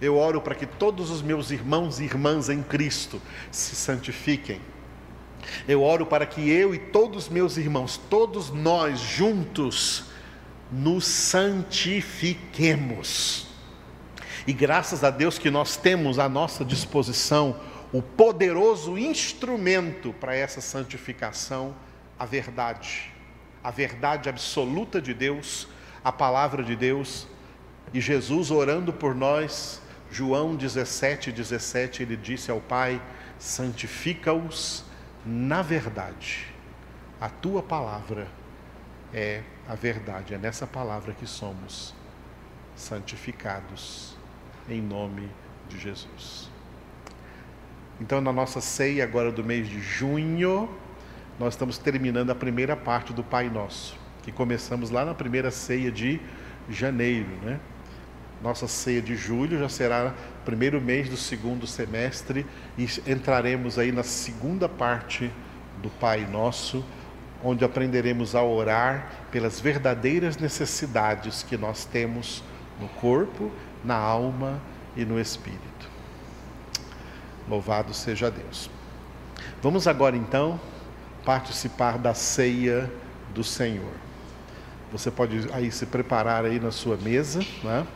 Eu 0.00 0.16
oro 0.16 0.40
para 0.40 0.54
que 0.54 0.64
todos 0.64 1.11
os 1.11 1.20
meus 1.20 1.50
irmãos 1.50 2.00
e 2.00 2.04
irmãs 2.04 2.49
em 2.49 2.62
Cristo 2.62 3.20
se 3.50 3.76
santifiquem. 3.76 4.62
Eu 5.68 5.82
oro 5.82 6.06
para 6.06 6.25
que 6.25 6.50
eu 6.50 6.75
e 6.75 6.78
todos 6.78 7.25
os 7.25 7.28
meus 7.28 7.58
irmãos, 7.58 7.99
todos 8.08 8.49
nós 8.50 8.99
juntos, 8.99 10.13
nos 10.75 11.07
santifiquemos. 11.07 13.47
E 14.45 14.52
graças 14.52 15.04
a 15.04 15.11
Deus 15.11 15.38
que 15.38 15.49
nós 15.50 15.76
temos 15.76 16.19
à 16.19 16.28
nossa 16.28 16.64
disposição 16.64 17.61
o 17.93 18.02
poderoso 18.02 18.99
instrumento 18.99 20.12
para 20.14 20.35
essa 20.35 20.61
santificação, 20.61 21.76
a 22.19 22.26
verdade. 22.26 23.12
A 23.62 23.71
verdade 23.71 24.28
absoluta 24.28 25.00
de 25.00 25.14
Deus, 25.14 25.69
a 26.02 26.11
palavra 26.11 26.64
de 26.64 26.75
Deus. 26.75 27.28
E 27.93 28.00
Jesus 28.00 28.50
orando 28.50 28.93
por 28.93 29.14
nós, 29.14 29.81
João 30.11 30.57
17, 30.57 31.31
17, 31.31 32.02
ele 32.02 32.16
disse 32.16 32.50
ao 32.50 32.61
Pai: 32.61 33.00
santifica-os 33.38 34.83
na 35.25 35.62
verdade. 35.62 36.49
A 37.21 37.28
tua 37.28 37.62
palavra 37.62 38.26
é 39.12 39.45
a 39.68 39.75
verdade, 39.75 40.35
é 40.35 40.38
nessa 40.38 40.66
palavra 40.66 41.12
que 41.12 41.26
somos 41.26 41.94
santificados 42.76 44.16
em 44.68 44.80
nome 44.80 45.28
de 45.68 45.78
Jesus. 45.78 46.50
Então, 48.00 48.21
na 48.21 48.33
nossa 48.33 48.61
ceia 48.61 49.04
agora 49.04 49.30
do 49.30 49.44
mês 49.44 49.68
de 49.68 49.80
junho, 49.80 50.68
nós 51.38 51.54
estamos 51.54 51.78
terminando 51.78 52.30
a 52.30 52.35
primeira 52.35 52.76
parte 52.76 53.12
do 53.12 53.23
Pai 53.23 53.49
Nosso, 53.49 53.97
que 54.23 54.33
começamos 54.33 54.90
lá 54.90 55.04
na 55.04 55.14
primeira 55.14 55.50
ceia 55.50 55.90
de 55.90 56.21
janeiro, 56.68 57.30
né? 57.42 57.61
Nossa 58.42 58.68
ceia 58.68 59.00
de 59.00 59.16
julho 59.16 59.59
já 59.59 59.68
será 59.68 60.12
primeiro 60.44 60.80
mês 60.80 61.09
do 61.09 61.16
segundo 61.16 61.66
semestre 61.66 62.44
e 62.76 62.85
entraremos 63.11 63.78
aí 63.78 63.90
na 63.90 64.02
segunda 64.02 64.68
parte 64.68 65.30
do 65.80 65.88
Pai 65.88 66.26
Nosso, 66.26 66.85
onde 67.45 67.63
aprenderemos 67.63 68.35
a 68.35 68.43
orar 68.43 69.11
pelas 69.31 69.61
verdadeiras 69.61 70.39
necessidades 70.39 71.43
que 71.43 71.59
nós 71.59 71.85
temos 71.85 72.43
no 72.81 72.89
corpo, 72.89 73.53
na 73.85 73.95
alma 73.95 74.61
e 74.97 75.05
no 75.05 75.21
espírito. 75.21 75.61
Louvado 77.47 77.93
seja 77.93 78.31
Deus. 78.31 78.71
Vamos 79.63 79.87
agora 79.87 80.17
então 80.17 80.59
participar 81.23 81.99
da 81.99 82.15
ceia 82.15 82.91
do 83.35 83.45
Senhor. 83.45 83.93
Você 84.91 85.11
pode 85.11 85.47
aí 85.53 85.71
se 85.71 85.85
preparar 85.85 86.45
aí 86.47 86.59
na 86.59 86.71
sua 86.71 86.97
mesa, 86.97 87.41
né? 87.63 87.87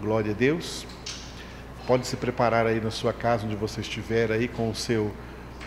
Glória 0.00 0.32
a 0.32 0.34
Deus. 0.34 0.86
Pode 1.86 2.06
se 2.06 2.16
preparar 2.16 2.66
aí 2.66 2.80
na 2.80 2.90
sua 2.90 3.14
casa 3.14 3.46
onde 3.46 3.56
você 3.56 3.80
estiver 3.80 4.30
aí 4.30 4.46
com 4.46 4.68
o 4.68 4.74
seu 4.74 5.10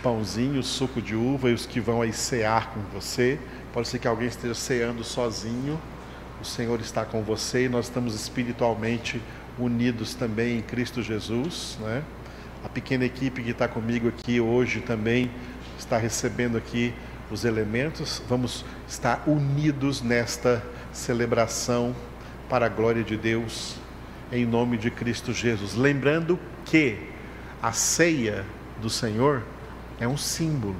pãozinho, 0.01 0.61
suco 0.63 1.01
de 1.01 1.15
uva 1.15 1.49
e 1.49 1.53
os 1.53 1.65
que 1.65 1.79
vão 1.79 2.01
aí 2.01 2.13
cear 2.13 2.73
com 2.73 2.81
você. 2.93 3.39
Pode 3.73 3.87
ser 3.87 3.99
que 3.99 4.07
alguém 4.07 4.27
esteja 4.27 4.53
ceando 4.53 5.03
sozinho. 5.03 5.79
O 6.41 6.45
Senhor 6.45 6.79
está 6.79 7.05
com 7.05 7.21
você 7.21 7.65
e 7.65 7.69
nós 7.69 7.85
estamos 7.85 8.15
espiritualmente 8.15 9.21
unidos 9.59 10.15
também 10.15 10.57
em 10.57 10.61
Cristo 10.61 11.01
Jesus, 11.01 11.77
né? 11.81 12.03
A 12.63 12.69
pequena 12.69 13.05
equipe 13.05 13.41
que 13.41 13.51
está 13.51 13.67
comigo 13.67 14.07
aqui 14.07 14.39
hoje 14.39 14.81
também 14.81 15.31
está 15.77 15.97
recebendo 15.97 16.57
aqui 16.57 16.93
os 17.29 17.45
elementos. 17.45 18.21
Vamos 18.27 18.65
estar 18.87 19.23
unidos 19.27 20.01
nesta 20.01 20.63
celebração 20.91 21.95
para 22.49 22.65
a 22.65 22.69
glória 22.69 23.03
de 23.03 23.17
Deus 23.17 23.75
em 24.31 24.45
nome 24.45 24.77
de 24.77 24.89
Cristo 24.89 25.33
Jesus. 25.33 25.75
Lembrando 25.75 26.39
que 26.65 26.97
a 27.61 27.71
ceia 27.71 28.45
do 28.81 28.89
Senhor 28.89 29.43
é 30.01 30.07
um 30.07 30.17
símbolo, 30.17 30.75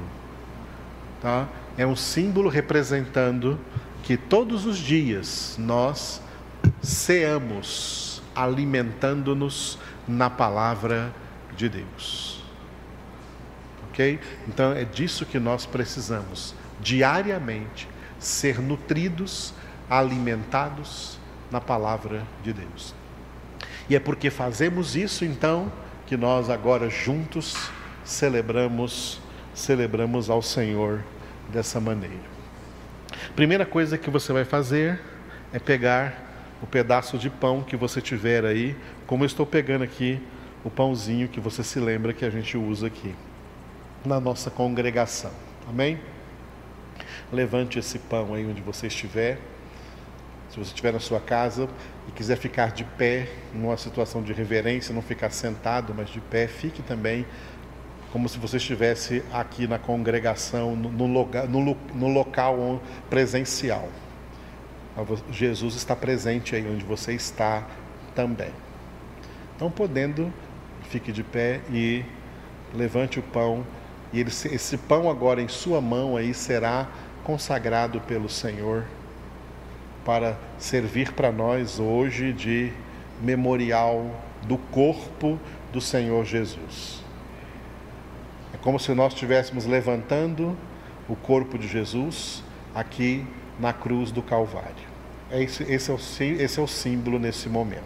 tá? 1.22 1.48
É 1.78 1.86
um 1.86 1.96
símbolo 1.96 2.50
representando 2.50 3.58
que 4.02 4.18
todos 4.18 4.66
os 4.66 4.80
dias 4.80 5.56
nós 5.60 6.20
ceamos 6.82 8.24
alimentando-nos 8.36 9.78
na 10.08 10.28
palavra 10.28 11.14
de 11.56 11.70
Deus. 11.70 12.44
Ok? 13.90 14.20
Então 14.48 14.72
é 14.74 14.84
disso 14.84 15.24
que 15.24 15.40
nós 15.40 15.68
precisamos, 15.68 16.56
diariamente, 16.80 17.88
ser 18.18 18.60
nutridos, 18.60 19.54
alimentados 19.88 21.20
na 21.52 21.62
palavra 21.62 22.24
de 22.44 22.54
Deus. 22.54 22.96
E 23.88 23.96
é 23.96 24.00
porque 24.00 24.32
fazemos 24.32 24.96
isso 24.96 25.24
então 25.24 25.72
que 26.08 26.18
nós 26.18 26.50
agora 26.50 26.90
juntos 26.90 27.70
celebramos 28.04 29.22
celebramos 29.54 30.30
ao 30.30 30.42
Senhor 30.42 31.04
dessa 31.50 31.80
maneira. 31.80 32.32
Primeira 33.36 33.66
coisa 33.66 33.98
que 33.98 34.10
você 34.10 34.32
vai 34.32 34.46
fazer 34.46 35.00
é 35.54 35.60
pegar 35.60 36.32
o 36.62 36.68
pedaço 36.68 37.18
de 37.18 37.30
pão 37.30 37.62
que 37.62 37.76
você 37.76 38.02
tiver 38.02 38.46
aí, 38.46 38.76
como 39.06 39.24
eu 39.24 39.28
estou 39.28 39.46
pegando 39.46 39.84
aqui 39.84 40.22
o 40.64 40.70
pãozinho 40.70 41.28
que 41.28 41.40
você 41.40 41.64
se 41.64 41.80
lembra 41.80 42.14
que 42.14 42.24
a 42.24 42.30
gente 42.30 42.58
usa 42.58 42.88
aqui 42.88 43.16
na 44.06 44.20
nossa 44.20 44.50
congregação. 44.50 45.32
Amém? 45.68 46.00
Levante 47.32 47.80
esse 47.80 47.98
pão 47.98 48.34
aí 48.34 48.46
onde 48.46 48.62
você 48.62 48.88
estiver. 48.88 49.40
Se 50.50 50.60
você 50.60 50.70
estiver 50.70 50.92
na 50.92 51.00
sua 51.00 51.20
casa 51.20 51.68
e 52.08 52.12
quiser 52.12 52.36
ficar 52.38 52.72
de 52.72 52.84
pé, 52.84 53.30
numa 53.54 53.78
situação 53.78 54.22
de 54.22 54.34
reverência, 54.34 54.94
não 54.94 55.02
ficar 55.02 55.30
sentado, 55.32 55.94
mas 55.96 56.10
de 56.10 56.20
pé, 56.20 56.46
fique 56.46 56.84
também 56.84 57.26
como 58.12 58.28
se 58.28 58.38
você 58.38 58.58
estivesse 58.58 59.24
aqui 59.32 59.68
na 59.68 59.80
congregação, 59.80 60.76
no, 60.76 60.90
no, 60.90 61.08
no, 61.08 61.78
no 61.96 62.08
local 62.08 62.82
presencial. 63.10 63.88
Jesus 65.32 65.76
está 65.76 65.96
presente 65.96 66.56
aí 66.56 66.68
onde 66.70 66.84
você 66.84 67.14
está 67.14 67.66
também. 68.14 68.52
Então, 69.56 69.72
podendo, 69.72 70.32
fique 70.90 71.12
de 71.12 71.24
pé 71.24 71.62
e 71.72 72.04
levante 72.74 73.20
o 73.20 73.24
pão. 73.24 73.66
E 74.12 74.20
ele, 74.20 74.30
esse 74.30 74.78
pão 74.78 75.10
agora 75.10 75.42
em 75.42 75.48
sua 75.48 75.80
mão 75.80 76.18
aí 76.18 76.34
será 76.34 76.90
consagrado 77.24 78.02
pelo 78.02 78.28
Senhor 78.28 78.84
para 80.04 80.38
servir 80.58 81.14
para 81.14 81.32
nós 81.32 81.80
hoje 81.80 82.34
de 82.34 82.74
memorial 83.22 84.12
do 84.44 84.58
corpo 84.58 85.40
do 85.72 85.80
Senhor 85.80 86.26
Jesus. 86.26 87.02
É 88.62 88.64
como 88.64 88.80
se 88.80 88.94
nós 88.94 89.14
estivéssemos 89.14 89.66
levantando 89.66 90.56
o 91.10 91.16
corpo 91.16 91.58
de 91.58 91.68
Jesus 91.68 92.44
aqui 92.76 93.26
na 93.60 93.74
cruz 93.74 94.12
do 94.12 94.22
Calvário. 94.22 94.92
Esse, 95.32 95.64
esse, 95.64 95.90
é, 95.90 95.94
o, 95.94 95.98
esse 96.40 96.60
é 96.60 96.62
o 96.62 96.68
símbolo 96.68 97.18
nesse 97.18 97.50
momento. 97.50 97.82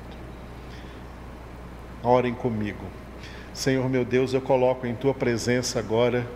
Orem 2.03 2.33
comigo. 2.33 2.83
Senhor 3.53 3.89
meu 3.89 4.03
Deus, 4.03 4.33
eu 4.33 4.41
coloco 4.41 4.85
em 4.85 4.93
tua 4.93 5.13
presença 5.13 5.79
agora 5.79 6.27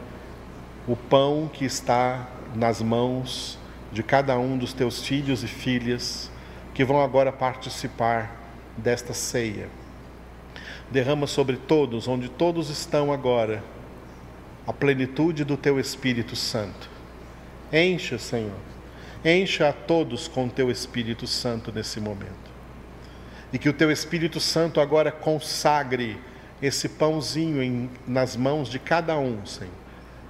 o 0.88 0.96
pão 0.96 1.50
que 1.52 1.66
está 1.66 2.30
nas 2.56 2.82
mãos 2.82 3.60
de 3.92 4.02
cada 4.02 4.40
um 4.40 4.58
dos 4.58 4.72
teus 4.72 5.06
filhos 5.06 5.44
e 5.44 5.48
filhas 5.48 6.32
que 6.74 6.86
vão 6.86 7.02
agora 7.02 7.34
participar 7.34 8.40
desta 8.78 9.14
ceia. 9.14 9.68
Derrama 10.90 11.28
sobre 11.28 11.58
todos, 11.58 12.08
onde 12.08 12.30
todos 12.30 12.70
estão 12.70 13.12
agora, 13.12 13.62
a 14.70 14.74
plenitude 14.74 15.44
do 15.44 15.58
teu 15.58 15.80
Espírito 15.80 16.36
Santo. 16.36 16.88
Encha, 17.74 18.20
Senhor, 18.20 18.60
encha 19.26 19.70
a 19.70 19.74
todos 19.74 20.28
com 20.28 20.46
o 20.46 20.50
teu 20.50 20.70
Espírito 20.70 21.26
Santo 21.26 21.72
nesse 21.72 22.00
momento. 22.00 22.52
E 23.52 23.58
que 23.58 23.68
o 23.68 23.74
teu 23.74 23.90
Espírito 23.90 24.40
Santo 24.40 24.80
agora 24.80 25.12
consagre 25.12 26.22
esse 26.62 26.88
pãozinho 26.88 27.64
em, 27.64 27.90
nas 28.08 28.36
mãos 28.36 28.70
de 28.70 28.78
cada 28.78 29.18
um, 29.18 29.44
Senhor, 29.44 29.74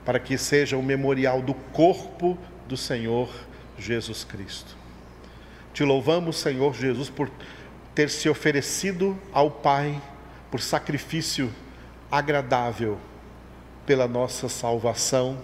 para 0.06 0.22
que 0.22 0.38
seja 0.38 0.78
o 0.78 0.82
memorial 0.82 1.42
do 1.42 1.54
corpo 1.54 2.38
do 2.66 2.78
Senhor 2.78 3.30
Jesus 3.78 4.24
Cristo. 4.24 4.74
Te 5.74 5.84
louvamos, 5.84 6.38
Senhor 6.38 6.74
Jesus, 6.74 7.10
por 7.10 7.30
ter 7.94 8.10
se 8.10 8.30
oferecido 8.30 9.20
ao 9.34 9.52
Pai 9.52 10.02
por 10.50 10.62
sacrifício 10.62 11.54
agradável 12.10 12.98
pela 13.90 14.08
nossa 14.08 14.48
salvação, 14.48 15.40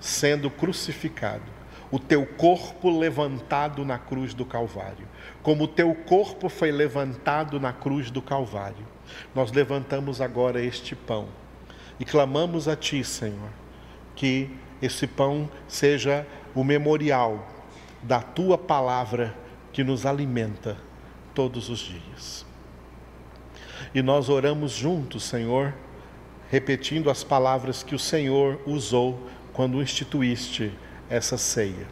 sendo 0.00 0.50
crucificado, 0.50 1.44
o 1.92 1.98
teu 2.00 2.26
corpo 2.26 2.90
levantado 2.90 3.84
na 3.84 3.96
cruz 3.96 4.34
do 4.34 4.44
Calvário. 4.44 5.06
Como 5.44 5.62
o 5.62 5.68
teu 5.68 5.94
corpo 5.94 6.48
foi 6.48 6.72
levantado 6.72 7.60
na 7.60 7.72
cruz 7.72 8.10
do 8.10 8.20
Calvário, 8.20 8.84
nós 9.32 9.52
levantamos 9.52 10.20
agora 10.20 10.60
este 10.60 10.96
pão 10.96 11.28
e 12.00 12.04
clamamos 12.04 12.66
a 12.66 12.74
Ti, 12.74 13.04
Senhor, 13.04 13.50
que 14.16 14.50
esse 14.82 15.06
pão 15.06 15.48
seja 15.68 16.26
o 16.56 16.64
memorial 16.64 17.46
da 18.02 18.20
tua 18.20 18.58
palavra 18.58 19.36
que 19.72 19.84
nos 19.84 20.04
alimenta 20.04 20.76
todos 21.32 21.68
os 21.68 21.78
dias. 21.78 22.44
E 23.94 24.02
nós 24.02 24.28
oramos 24.28 24.72
juntos, 24.72 25.22
Senhor, 25.22 25.72
repetindo 26.50 27.10
as 27.10 27.22
palavras 27.22 27.82
que 27.82 27.94
o 27.94 27.98
Senhor 27.98 28.60
usou 28.66 29.28
quando 29.52 29.82
instituíste 29.82 30.72
essa 31.10 31.36
ceia. 31.36 31.86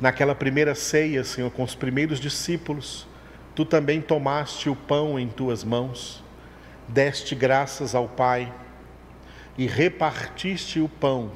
Naquela 0.00 0.34
primeira 0.34 0.74
ceia, 0.74 1.24
Senhor, 1.24 1.50
com 1.50 1.64
os 1.64 1.74
primeiros 1.74 2.20
discípulos, 2.20 3.06
tu 3.54 3.64
também 3.64 4.00
tomaste 4.00 4.70
o 4.70 4.76
pão 4.76 5.18
em 5.18 5.28
tuas 5.28 5.64
mãos, 5.64 6.22
deste 6.86 7.34
graças 7.34 7.94
ao 7.94 8.08
Pai 8.08 8.52
e 9.56 9.66
repartiste 9.66 10.78
o 10.78 10.88
pão 10.88 11.32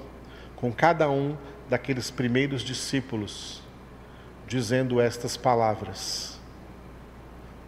com 0.54 0.72
cada 0.72 1.10
um 1.10 1.36
daqueles 1.68 2.10
primeiros 2.10 2.62
discípulos, 2.62 3.60
dizendo 4.46 5.00
estas 5.00 5.36
palavras: 5.36 6.38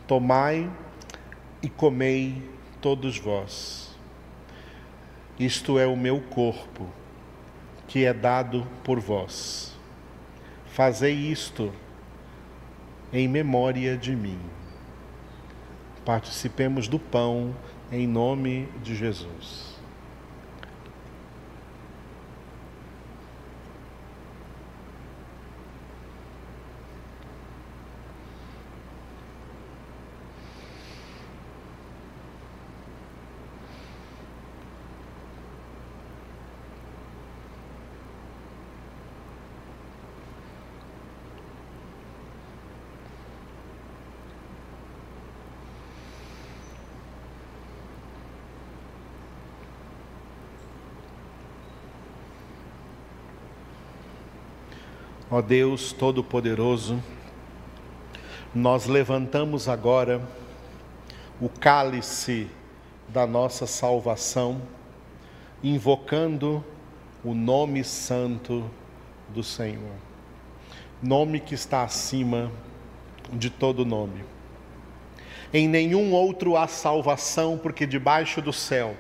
Tomai 0.07 0.71
e 1.61 1.69
comei 1.69 2.41
todos 2.81 3.19
vós. 3.19 3.84
Isto 5.39 5.79
é 5.79 5.87
o 5.87 5.97
meu 5.97 6.21
corpo, 6.21 6.87
que 7.89 8.05
é 8.05 8.13
dado 8.13 8.67
por 8.85 9.01
vós. 9.01 9.75
Fazei 10.67 11.13
isto 11.13 11.73
em 13.13 13.27
memória 13.27 13.97
de 13.97 14.15
mim. 14.15 14.39
Participemos 16.05 16.87
do 16.87 16.99
pão 16.99 17.55
em 17.91 18.07
nome 18.07 18.69
de 18.83 18.95
Jesus. 18.95 19.74
Deus 55.47 55.93
Todo-Poderoso, 55.93 57.03
nós 58.55 58.87
levantamos 58.87 59.69
agora 59.69 60.23
o 61.39 61.51
cálice 61.51 62.49
da 63.09 63.27
nossa 63.27 63.67
salvação, 63.67 64.63
invocando 65.63 66.65
o 67.23 67.35
nome 67.35 67.85
santo 67.85 68.71
do 69.29 69.43
Senhor, 69.43 69.93
nome 71.03 71.41
que 71.41 71.55
está 71.55 71.83
acima 71.83 72.51
de 73.31 73.51
todo 73.51 73.85
nome. 73.85 74.25
Em 75.53 75.69
nenhum 75.69 76.13
outro 76.13 76.57
há 76.57 76.67
salvação, 76.67 77.59
porque 77.59 77.87
debaixo 77.87 78.41
do 78.41 78.53
céu 78.53 78.97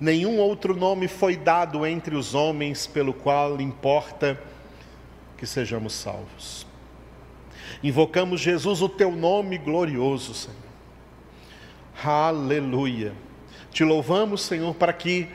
nenhum 0.00 0.38
outro 0.38 0.76
nome 0.76 1.08
foi 1.08 1.36
dado 1.36 1.84
entre 1.84 2.14
os 2.14 2.34
homens 2.34 2.86
pelo 2.86 3.12
qual 3.12 3.60
importa 3.60 4.40
que 5.38 5.46
sejamos 5.46 5.94
salvos. 5.94 6.66
Invocamos, 7.82 8.40
Jesus, 8.40 8.82
o 8.82 8.88
teu 8.88 9.12
nome 9.12 9.56
glorioso, 9.56 10.34
Senhor. 10.34 10.56
Aleluia. 12.04 13.14
Te 13.70 13.84
louvamos, 13.84 14.42
Senhor, 14.42 14.74
para 14.74 14.92
que, 14.92 15.28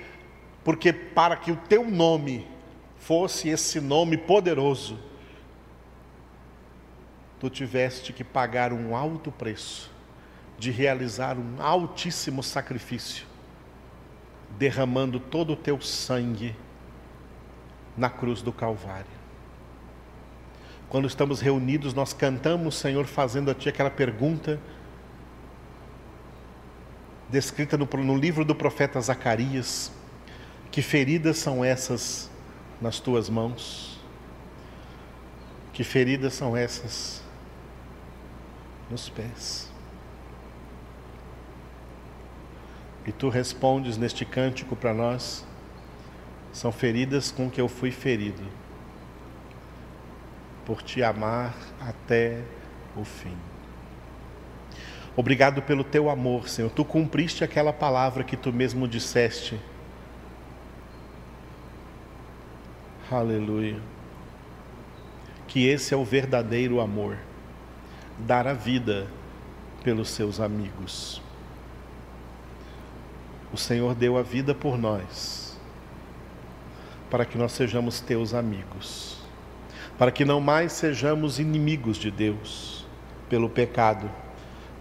porque 0.63 0.91
para 0.91 1.37
que 1.37 1.51
o 1.51 1.55
teu 1.55 1.89
nome 1.89 2.45
fosse 2.97 3.49
esse 3.49 3.79
nome 3.79 4.17
poderoso, 4.17 4.99
tu 7.39 7.49
tiveste 7.49 8.11
que 8.11 8.23
pagar 8.23 8.73
um 8.73 8.95
alto 8.95 9.31
preço, 9.31 9.91
de 10.57 10.71
realizar 10.71 11.37
um 11.37 11.61
altíssimo 11.61 12.41
sacrifício, 12.43 13.25
derramando 14.57 15.19
todo 15.19 15.53
o 15.53 15.57
teu 15.57 15.79
sangue 15.81 16.55
na 17.97 18.09
cruz 18.09 18.41
do 18.41 18.51
Calvário. 18.51 19.12
Quando 20.93 21.07
estamos 21.07 21.41
reunidos, 21.41 21.91
nós 21.95 22.13
cantamos, 22.13 22.75
Senhor, 22.75 23.07
fazendo 23.07 23.49
a 23.49 23.55
Ti 23.55 23.67
aquela 23.67 23.89
pergunta 23.89 24.59
descrita 27.27 27.75
no, 27.75 27.89
no 28.03 28.15
livro 28.15 28.45
do 28.45 28.53
profeta 28.53 29.01
Zacarias: 29.01 29.91
Que 30.69 30.83
feridas 30.83 31.39
são 31.39 31.65
essas 31.65 32.29
nas 32.79 32.99
Tuas 32.99 33.27
mãos? 33.27 33.99
Que 35.73 35.83
feridas 35.83 36.35
são 36.35 36.55
essas 36.55 37.23
nos 38.87 39.09
pés? 39.09 39.71
E 43.03 43.11
tu 43.11 43.29
respondes 43.29 43.97
neste 43.97 44.25
cântico 44.25 44.75
para 44.75 44.93
nós: 44.93 45.43
são 46.51 46.71
feridas 46.71 47.31
com 47.31 47.49
que 47.49 47.59
eu 47.59 47.67
fui 47.67 47.89
ferido 47.89 48.43
por 50.65 50.81
te 50.81 51.03
amar 51.03 51.53
até 51.79 52.41
o 52.95 53.03
fim. 53.03 53.35
Obrigado 55.15 55.61
pelo 55.61 55.83
teu 55.83 56.09
amor, 56.09 56.49
Senhor. 56.49 56.71
Tu 56.71 56.83
cumpriste 56.83 57.43
aquela 57.43 57.71
palavra 57.71 58.23
que 58.23 58.35
tu 58.35 58.51
mesmo 58.51 58.87
disseste. 58.87 59.59
Aleluia. 63.11 63.79
Que 65.47 65.67
esse 65.67 65.93
é 65.93 65.97
o 65.97 66.03
verdadeiro 66.03 66.79
amor. 66.79 67.17
Dar 68.17 68.47
a 68.47 68.53
vida 68.53 69.05
pelos 69.83 70.09
seus 70.09 70.39
amigos. 70.39 71.21
O 73.51 73.57
Senhor 73.57 73.93
deu 73.93 74.17
a 74.17 74.23
vida 74.23 74.55
por 74.55 74.79
nós, 74.79 75.55
para 77.11 77.23
que 77.23 77.37
nós 77.37 77.51
sejamos 77.51 77.99
teus 77.99 78.33
amigos 78.33 79.22
para 80.03 80.11
que 80.11 80.25
não 80.25 80.41
mais 80.41 80.73
sejamos 80.73 81.39
inimigos 81.39 81.95
de 81.95 82.11
Deus 82.11 82.85
pelo 83.29 83.49
pecado, 83.49 84.11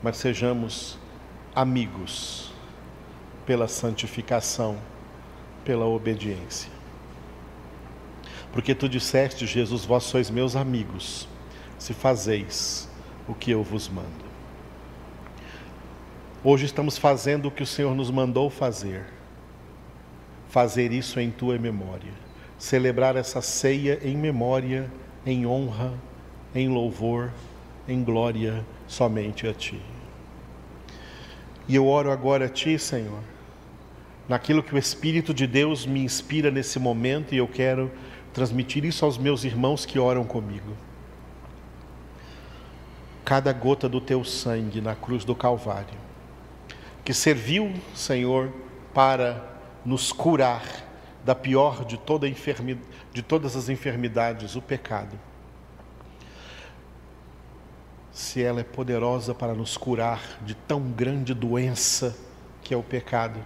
mas 0.03 0.17
sejamos 0.17 0.99
amigos 1.55 2.53
pela 3.47 3.69
santificação, 3.69 4.77
pela 5.65 5.87
obediência. 5.87 6.73
Porque 8.53 8.75
tu 8.75 8.89
disseste, 8.89 9.47
Jesus, 9.47 9.85
vós 9.85 10.03
sois 10.03 10.29
meus 10.29 10.57
amigos, 10.57 11.29
se 11.79 11.95
fazeis 11.95 12.91
o 13.29 13.33
que 13.33 13.53
eu 13.53 13.63
vos 13.63 13.89
mando. 13.89 14.25
Hoje 16.43 16.67
estamos 16.67 16.99
fazendo 16.99 17.47
o 17.47 17.51
que 17.53 17.63
o 17.63 17.67
Senhor 17.67 17.95
nos 17.95 18.11
mandou 18.11 18.51
fazer. 18.51 19.05
Fazer 20.49 20.91
isso 20.91 21.21
em 21.21 21.31
tua 21.31 21.57
memória. 21.59 22.11
Celebrar 22.59 23.15
essa 23.15 23.41
ceia 23.41 24.01
em 24.03 24.17
memória 24.17 24.91
em 25.25 25.47
honra, 25.47 25.93
em 26.55 26.69
louvor, 26.69 27.31
em 27.89 28.03
glória 28.03 28.65
somente 28.87 29.47
a 29.47 29.55
Ti. 29.55 29.81
E 31.69 31.75
eu 31.75 31.87
oro 31.87 32.11
agora 32.11 32.47
a 32.47 32.49
Ti, 32.49 32.79
Senhor, 32.79 33.21
naquilo 34.29 34.63
que 34.63 34.75
o 34.75 34.79
Espírito 34.79 35.33
de 35.33 35.47
Deus 35.47 35.87
me 35.87 36.01
inspira 36.01 36.51
nesse 36.51 36.79
momento 36.79 37.35
e 37.35 37.39
eu 37.39 37.49
quero 37.49 37.91
transmitir 38.33 38.85
isso 38.85 39.05
aos 39.05 39.19
meus 39.19 39.45
irmãos 39.45 39.85
que 39.85 39.99
oram 39.99 40.25
comigo. 40.25 40.77
Cada 43.25 43.53
gota 43.53 43.89
do 43.89 44.01
Teu 44.01 44.25
sangue 44.25 44.81
na 44.81 44.95
cruz 44.95 45.25
do 45.25 45.35
Calvário, 45.35 45.99
que 47.05 47.15
serviu, 47.15 47.73
Senhor, 47.95 48.53
para 48.93 49.53
nos 49.85 50.13
curar 50.13 50.63
da 51.25 51.35
pior 51.35 51.85
de, 51.85 51.97
toda 51.97 52.29
de 53.13 53.23
todas 53.23 53.57
as 53.57 53.69
enfermidades, 53.69 54.57
o 54.57 54.63
pecado. 54.63 55.19
Se 58.11 58.43
ela 58.43 58.61
é 58.61 58.65
poderosa 58.65 59.35
para 59.35 59.55
nos 59.55 59.77
curar 59.77 60.21
de 60.43 60.55
tão 60.55 60.81
grande 60.91 61.35
doença 61.35 62.17
que 62.63 62.73
é 62.73 62.77
o 62.77 62.83
pecado, 62.83 63.41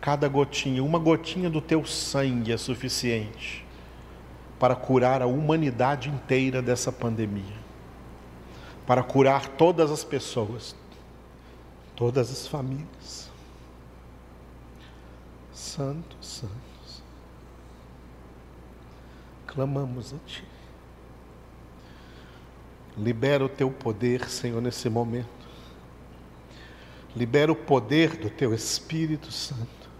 cada 0.00 0.28
gotinha, 0.28 0.82
uma 0.82 0.98
gotinha 0.98 1.48
do 1.48 1.60
teu 1.60 1.84
sangue 1.84 2.52
é 2.52 2.56
suficiente 2.56 3.64
para 4.58 4.74
curar 4.74 5.22
a 5.22 5.26
humanidade 5.26 6.10
inteira 6.10 6.60
dessa 6.60 6.92
pandemia, 6.92 7.56
para 8.86 9.02
curar 9.02 9.46
todas 9.48 9.90
as 9.90 10.04
pessoas, 10.04 10.74
todas 11.96 12.30
as 12.30 12.46
famílias. 12.46 13.30
Santo, 15.52 16.16
Santos, 16.20 16.69
clamamos 19.50 20.14
a 20.14 20.18
Ti. 20.26 20.44
Libera 22.96 23.44
o 23.44 23.48
Teu 23.48 23.70
poder, 23.70 24.28
Senhor, 24.28 24.60
nesse 24.60 24.88
momento. 24.88 25.28
Libera 27.16 27.50
o 27.50 27.56
poder 27.56 28.16
do 28.16 28.30
teu 28.30 28.54
Espírito 28.54 29.32
Santo. 29.32 29.90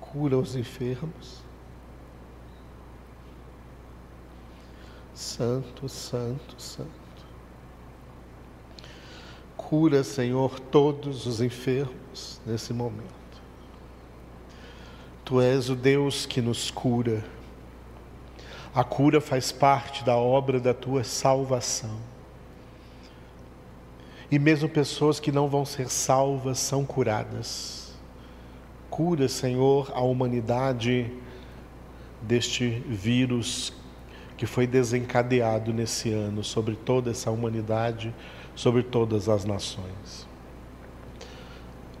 Cura 0.00 0.38
os 0.38 0.56
enfermos. 0.56 1.42
Santo, 5.14 5.86
Santo, 5.86 6.60
Santo. 6.60 6.88
Cura, 9.54 10.02
Senhor, 10.02 10.58
todos 10.58 11.26
os 11.26 11.42
enfermos 11.42 12.40
nesse 12.46 12.72
momento. 12.72 13.17
Tu 15.28 15.42
és 15.42 15.68
o 15.68 15.76
Deus 15.76 16.24
que 16.24 16.40
nos 16.40 16.70
cura. 16.70 17.22
A 18.74 18.82
cura 18.82 19.20
faz 19.20 19.52
parte 19.52 20.02
da 20.02 20.16
obra 20.16 20.58
da 20.58 20.72
tua 20.72 21.04
salvação. 21.04 21.98
E 24.30 24.38
mesmo 24.38 24.70
pessoas 24.70 25.20
que 25.20 25.30
não 25.30 25.46
vão 25.46 25.66
ser 25.66 25.90
salvas 25.90 26.58
são 26.58 26.82
curadas. 26.82 27.94
Cura, 28.88 29.28
Senhor, 29.28 29.92
a 29.94 30.00
humanidade 30.00 31.12
deste 32.22 32.66
vírus 32.88 33.74
que 34.34 34.46
foi 34.46 34.66
desencadeado 34.66 35.74
nesse 35.74 36.10
ano 36.10 36.42
sobre 36.42 36.74
toda 36.74 37.10
essa 37.10 37.30
humanidade, 37.30 38.14
sobre 38.54 38.82
todas 38.82 39.28
as 39.28 39.44
nações. 39.44 40.26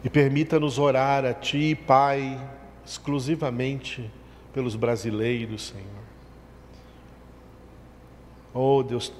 E 0.02 0.08
permita-nos 0.08 0.78
orar 0.78 1.26
a 1.26 1.34
Ti, 1.34 1.74
Pai, 1.86 2.40
exclusivamente 2.88 4.10
pelos 4.52 4.74
brasileiros, 4.74 5.68
Senhor. 5.68 5.84
Oh 8.54 8.82
Deus, 8.82 9.12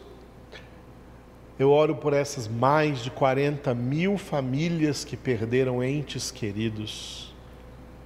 eu 1.59 1.71
oro 1.71 1.95
por 1.95 2.15
essas 2.15 2.49
mais 2.49 3.01
de 3.01 3.11
40 3.11 3.75
mil 3.75 4.17
famílias 4.17 5.05
que 5.05 5.17
perderam 5.17 5.85
entes 5.85 6.31
queridos, 6.31 7.35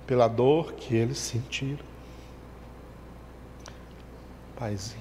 pela 0.05 0.27
dor 0.27 0.73
que 0.73 0.97
eles 0.97 1.19
sentiram. 1.19 1.85
Paizinho, 4.59 5.01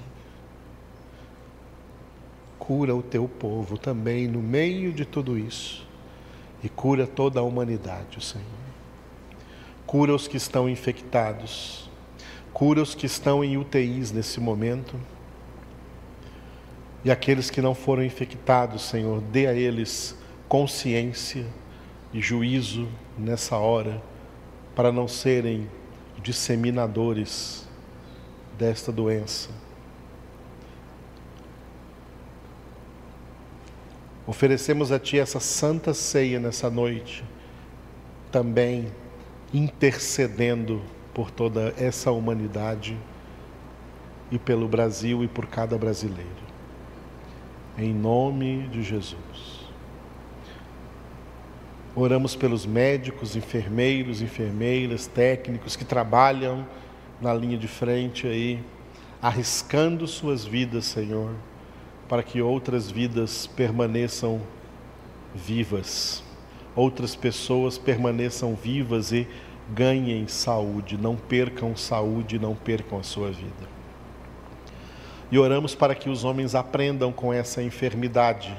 cura 2.58 2.94
o 2.94 3.02
teu 3.02 3.26
povo 3.26 3.76
também 3.76 4.28
no 4.28 4.40
meio 4.40 4.92
de 4.92 5.04
tudo 5.04 5.36
isso 5.36 5.84
e 6.62 6.68
cura 6.68 7.06
toda 7.06 7.40
a 7.40 7.42
humanidade, 7.42 8.24
Senhor. 8.24 8.61
Cura 9.92 10.14
os 10.14 10.26
que 10.26 10.38
estão 10.38 10.70
infectados, 10.70 11.90
cura 12.50 12.80
os 12.80 12.94
que 12.94 13.04
estão 13.04 13.44
em 13.44 13.58
UTIs 13.58 14.10
nesse 14.10 14.40
momento 14.40 14.98
e 17.04 17.10
aqueles 17.10 17.50
que 17.50 17.60
não 17.60 17.74
foram 17.74 18.02
infectados, 18.02 18.84
Senhor, 18.84 19.20
dê 19.20 19.46
a 19.46 19.52
eles 19.52 20.16
consciência 20.48 21.44
e 22.10 22.22
juízo 22.22 22.88
nessa 23.18 23.58
hora, 23.58 24.02
para 24.74 24.90
não 24.90 25.06
serem 25.06 25.68
disseminadores 26.22 27.68
desta 28.56 28.90
doença. 28.90 29.50
Oferecemos 34.26 34.90
a 34.90 34.98
Ti 34.98 35.18
essa 35.18 35.38
santa 35.38 35.92
ceia 35.92 36.40
nessa 36.40 36.70
noite, 36.70 37.22
também 38.30 38.90
intercedendo 39.52 40.82
por 41.12 41.30
toda 41.30 41.74
essa 41.76 42.10
humanidade 42.10 42.96
e 44.30 44.38
pelo 44.38 44.66
Brasil 44.66 45.22
e 45.22 45.28
por 45.28 45.46
cada 45.46 45.76
brasileiro 45.76 46.42
em 47.76 47.92
nome 47.92 48.68
de 48.68 48.82
Jesus. 48.82 49.62
Oramos 51.94 52.34
pelos 52.34 52.64
médicos, 52.64 53.36
enfermeiros, 53.36 54.22
enfermeiras, 54.22 55.06
técnicos 55.06 55.76
que 55.76 55.84
trabalham 55.84 56.66
na 57.20 57.32
linha 57.32 57.56
de 57.56 57.68
frente 57.68 58.26
aí, 58.26 58.62
arriscando 59.20 60.06
suas 60.06 60.44
vidas, 60.44 60.86
Senhor, 60.86 61.34
para 62.08 62.22
que 62.22 62.40
outras 62.40 62.90
vidas 62.90 63.46
permaneçam 63.46 64.40
vivas, 65.34 66.22
outras 66.74 67.14
pessoas 67.14 67.78
permaneçam 67.78 68.54
vivas 68.54 69.12
e 69.12 69.26
ganhem 69.70 70.26
saúde, 70.26 70.96
não 70.96 71.16
percam 71.16 71.76
saúde, 71.76 72.38
não 72.38 72.54
percam 72.54 72.98
a 72.98 73.02
sua 73.02 73.30
vida. 73.30 73.72
E 75.30 75.38
oramos 75.38 75.74
para 75.74 75.94
que 75.94 76.10
os 76.10 76.24
homens 76.24 76.54
aprendam 76.54 77.10
com 77.10 77.32
essa 77.32 77.62
enfermidade, 77.62 78.54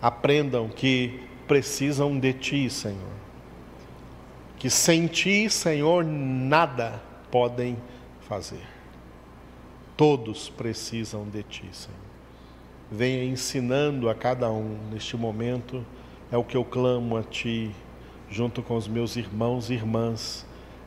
aprendam 0.00 0.68
que 0.68 1.20
precisam 1.48 2.18
de 2.18 2.32
Ti, 2.32 2.70
Senhor. 2.70 3.14
Que 4.56 4.70
sem 4.70 5.06
Ti, 5.06 5.50
Senhor, 5.50 6.04
nada 6.04 7.02
podem 7.30 7.76
fazer. 8.28 8.62
Todos 9.96 10.48
precisam 10.48 11.24
de 11.24 11.42
Ti, 11.42 11.68
Senhor. 11.72 11.98
Venha 12.90 13.24
ensinando 13.24 14.08
a 14.08 14.14
cada 14.14 14.50
um 14.50 14.78
neste 14.92 15.16
momento, 15.16 15.84
é 16.30 16.36
o 16.36 16.44
que 16.44 16.56
eu 16.56 16.64
clamo 16.64 17.16
a 17.16 17.22
Ti, 17.22 17.74
junto 18.30 18.62
com 18.62 18.76
os 18.76 18.88
meus 18.88 19.16
irmãos 19.16 19.70
e 19.70 19.74
irmãs, 19.74 20.46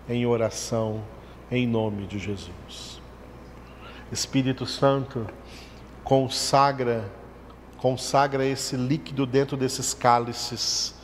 em 0.10 0.26
oração, 0.26 1.04
em 1.52 1.68
nome 1.68 2.06
de 2.08 2.20
Jesus. 2.20 3.02
Espírito 4.12 4.66
Santo, 4.66 5.28
consagra, 6.04 7.12
consagra 7.78 8.46
esse 8.46 8.76
líquido 8.76 9.26
dentro 9.26 9.58
desses 9.58 9.94
cálices, 9.94 10.96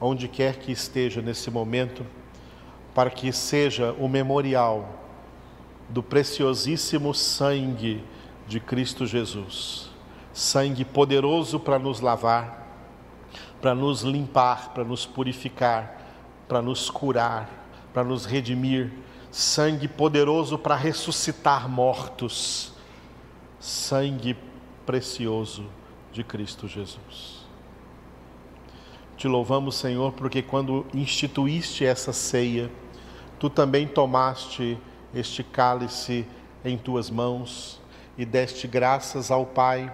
onde 0.00 0.28
quer 0.28 0.56
que 0.56 0.72
esteja 0.72 1.20
nesse 1.20 1.50
momento, 1.50 2.04
para 2.94 3.10
que 3.10 3.30
seja 3.32 3.94
o 3.98 4.08
memorial 4.08 4.88
do 5.88 6.02
preciosíssimo 6.02 7.14
sangue 7.14 8.02
de 8.46 8.58
Cristo 8.58 9.06
Jesus. 9.06 9.90
Sangue 10.32 10.84
poderoso 10.84 11.60
para 11.60 11.78
nos 11.78 12.00
lavar, 12.00 12.65
para 13.60 13.74
nos 13.74 14.02
limpar, 14.02 14.72
para 14.74 14.84
nos 14.84 15.06
purificar, 15.06 16.00
para 16.48 16.62
nos 16.62 16.90
curar, 16.90 17.48
para 17.92 18.04
nos 18.04 18.24
redimir 18.24 18.92
sangue 19.36 19.86
poderoso 19.86 20.56
para 20.56 20.74
ressuscitar 20.74 21.68
mortos, 21.68 22.72
sangue 23.60 24.34
precioso 24.86 25.66
de 26.10 26.24
Cristo 26.24 26.66
Jesus. 26.66 27.44
Te 29.14 29.28
louvamos, 29.28 29.76
Senhor, 29.76 30.12
porque 30.12 30.40
quando 30.42 30.86
instituíste 30.94 31.84
essa 31.84 32.14
ceia, 32.14 32.70
tu 33.38 33.50
também 33.50 33.86
tomaste 33.86 34.78
este 35.14 35.42
cálice 35.42 36.26
em 36.64 36.78
tuas 36.78 37.10
mãos 37.10 37.78
e 38.16 38.24
deste 38.24 38.66
graças 38.66 39.30
ao 39.30 39.44
Pai 39.44 39.92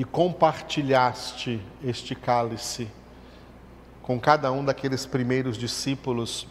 e 0.00 0.04
compartilhaste 0.06 1.60
este 1.84 2.14
cálice 2.14 2.88
com 4.00 4.18
cada 4.18 4.50
um 4.50 4.64
daqueles 4.64 5.04
primeiros 5.04 5.58
discípulos 5.58 6.48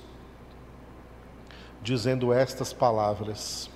dizendo 1.82 2.32
estas 2.32 2.72
palavras: 2.72 3.68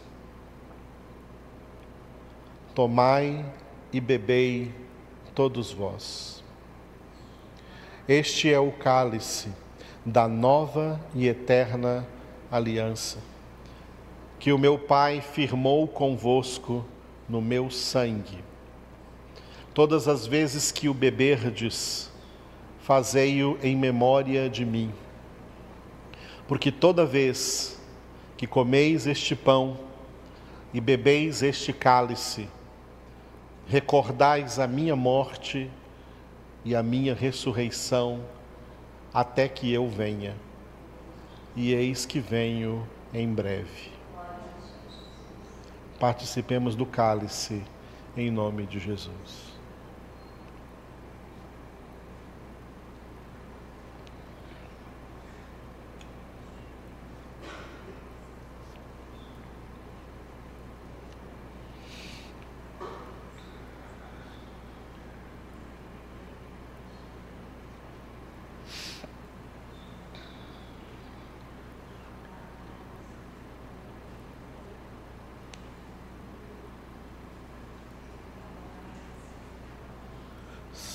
Tomai 2.76 3.44
e 3.92 4.00
bebei 4.00 4.72
todos 5.34 5.72
vós. 5.72 6.44
Este 8.08 8.54
é 8.54 8.60
o 8.60 8.72
cálice 8.74 9.52
da 10.06 10.28
nova 10.28 11.02
e 11.16 11.28
eterna 11.28 12.08
aliança, 12.52 13.18
que 14.38 14.54
o 14.54 14.58
meu 14.60 14.78
Pai 14.78 15.20
firmou 15.20 15.88
convosco 15.88 16.86
no 17.28 17.42
meu 17.42 17.72
sangue. 17.72 18.53
Todas 19.74 20.08
as 20.08 20.28
vezes 20.28 20.72
que 20.72 20.88
o 20.88 20.94
beberdes, 20.94 22.12
fazei-o 22.82 23.58
em 23.64 23.76
memória 23.76 24.48
de 24.48 24.64
mim. 24.64 24.94
Porque 26.48 26.72
toda 26.72 27.06
vez 27.06 27.82
que 28.38 28.46
comeis 28.46 29.08
este 29.08 29.36
pão 29.36 29.80
e 30.74 30.80
bebeis 30.80 31.42
este 31.42 31.74
cálice, 31.74 32.48
recordais 33.68 34.60
a 34.60 34.68
minha 34.68 34.96
morte 34.96 35.72
e 36.64 36.76
a 36.76 36.84
minha 36.84 37.16
ressurreição 37.16 38.24
até 39.12 39.48
que 39.48 39.72
eu 39.74 39.88
venha. 39.88 40.36
E 41.56 41.74
eis 41.74 42.06
que 42.06 42.20
venho 42.20 42.88
em 43.14 43.28
breve. 43.34 43.92
Participemos 46.00 46.76
do 46.76 46.86
cálice 46.86 47.64
em 48.16 48.30
nome 48.30 48.66
de 48.66 48.80
Jesus. 48.80 49.53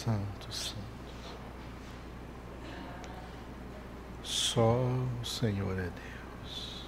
Santo, 0.09 0.51
santo. 0.51 0.79
Só 4.23 4.81
o 5.21 5.25
Senhor 5.25 5.79
é 5.79 5.91
Deus. 5.91 6.87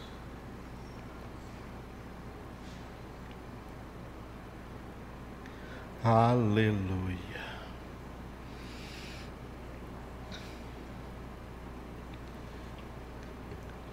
Aleluia. 6.02 7.18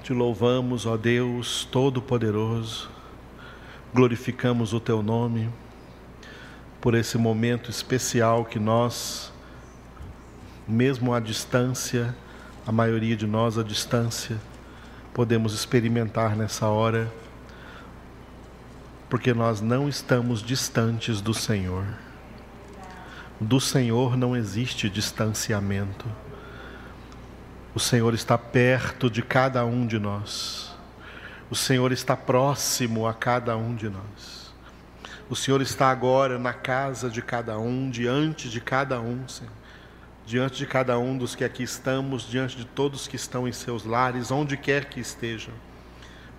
Te 0.03 0.13
louvamos, 0.13 0.85
ó 0.85 0.95
Deus 0.95 1.65
Todo-Poderoso, 1.65 2.89
glorificamos 3.93 4.71
o 4.71 4.79
Teu 4.79 5.03
nome 5.03 5.51
por 6.79 6.93
esse 6.93 7.17
momento 7.17 7.69
especial 7.69 8.45
que 8.45 8.59
nós, 8.59 9.31
mesmo 10.67 11.13
à 11.13 11.19
distância, 11.19 12.15
a 12.65 12.71
maioria 12.71 13.15
de 13.15 13.25
nós 13.25 13.57
à 13.57 13.63
distância, 13.63 14.37
podemos 15.13 15.53
experimentar 15.53 16.35
nessa 16.35 16.67
hora, 16.67 17.11
porque 19.09 19.33
nós 19.33 19.61
não 19.61 19.89
estamos 19.89 20.43
distantes 20.43 21.21
do 21.21 21.33
Senhor. 21.33 21.85
Do 23.39 23.59
Senhor 23.59 24.17
não 24.17 24.35
existe 24.35 24.89
distanciamento. 24.89 26.05
O 27.73 27.79
Senhor 27.79 28.13
está 28.13 28.37
perto 28.37 29.09
de 29.09 29.21
cada 29.21 29.63
um 29.65 29.85
de 29.85 29.97
nós. 29.99 30.75
O 31.49 31.55
Senhor 31.55 31.91
está 31.91 32.17
próximo 32.17 33.07
a 33.07 33.13
cada 33.13 33.55
um 33.55 33.75
de 33.75 33.89
nós. 33.89 34.46
O 35.29 35.35
Senhor 35.35 35.61
está 35.61 35.89
agora 35.89 36.39
na 36.39 36.53
casa 36.53 37.09
de 37.09 37.21
cada 37.21 37.57
um, 37.59 37.89
diante 37.89 38.49
de 38.49 38.61
cada 38.61 38.99
um, 38.99 39.27
Senhor. 39.27 39.51
Diante 40.25 40.57
de 40.57 40.65
cada 40.65 40.97
um 40.99 41.17
dos 41.17 41.35
que 41.35 41.43
aqui 41.43 41.63
estamos, 41.63 42.29
diante 42.29 42.57
de 42.57 42.65
todos 42.65 43.07
que 43.07 43.15
estão 43.15 43.47
em 43.47 43.51
seus 43.51 43.85
lares, 43.85 44.31
onde 44.31 44.57
quer 44.57 44.85
que 44.85 44.99
estejam. 44.99 45.53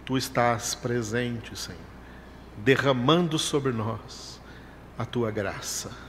Tu 0.05 0.17
estás 0.17 0.75
presente, 0.75 1.59
Senhor, 1.59 1.81
derramando 2.59 3.39
sobre 3.39 3.73
nós 3.73 4.41
a 4.99 5.05
tua 5.05 5.31
graça 5.31 6.09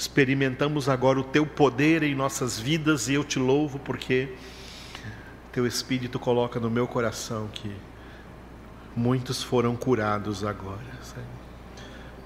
experimentamos 0.00 0.88
agora 0.88 1.20
o 1.20 1.24
teu 1.24 1.44
poder 1.46 2.02
em 2.02 2.14
nossas 2.14 2.58
vidas 2.58 3.06
e 3.10 3.14
eu 3.14 3.22
te 3.22 3.38
louvo 3.38 3.78
porque 3.78 4.34
teu 5.52 5.66
Espírito 5.66 6.18
coloca 6.18 6.58
no 6.58 6.70
meu 6.70 6.88
coração 6.88 7.48
que 7.52 7.70
muitos 8.96 9.42
foram 9.42 9.76
curados 9.76 10.42
agora, 10.42 10.80
Senhor. 11.02 11.39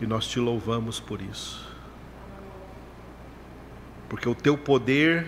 E 0.01 0.07
nós 0.07 0.27
te 0.27 0.39
louvamos 0.39 1.01
por 1.01 1.21
isso. 1.21 1.73
Porque 4.09 4.29
o 4.29 4.35
teu 4.35 4.57
poder 4.57 5.27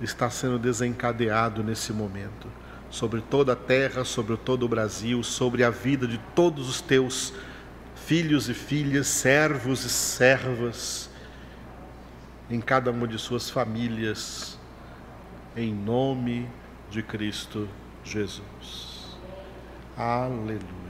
está 0.00 0.30
sendo 0.30 0.58
desencadeado 0.58 1.62
nesse 1.62 1.92
momento 1.92 2.48
sobre 2.90 3.22
toda 3.22 3.54
a 3.54 3.56
terra, 3.56 4.04
sobre 4.04 4.36
todo 4.36 4.64
o 4.64 4.68
Brasil, 4.68 5.22
sobre 5.22 5.64
a 5.64 5.70
vida 5.70 6.06
de 6.06 6.18
todos 6.34 6.68
os 6.68 6.80
teus 6.80 7.32
filhos 7.94 8.48
e 8.48 8.54
filhas, 8.54 9.06
servos 9.06 9.84
e 9.84 9.88
servas 9.88 11.10
em 12.50 12.60
cada 12.60 12.90
uma 12.90 13.08
de 13.08 13.18
suas 13.18 13.48
famílias, 13.48 14.58
em 15.56 15.72
nome 15.72 16.46
de 16.90 17.02
Cristo 17.02 17.66
Jesus. 18.04 19.16
Aleluia. 19.96 20.81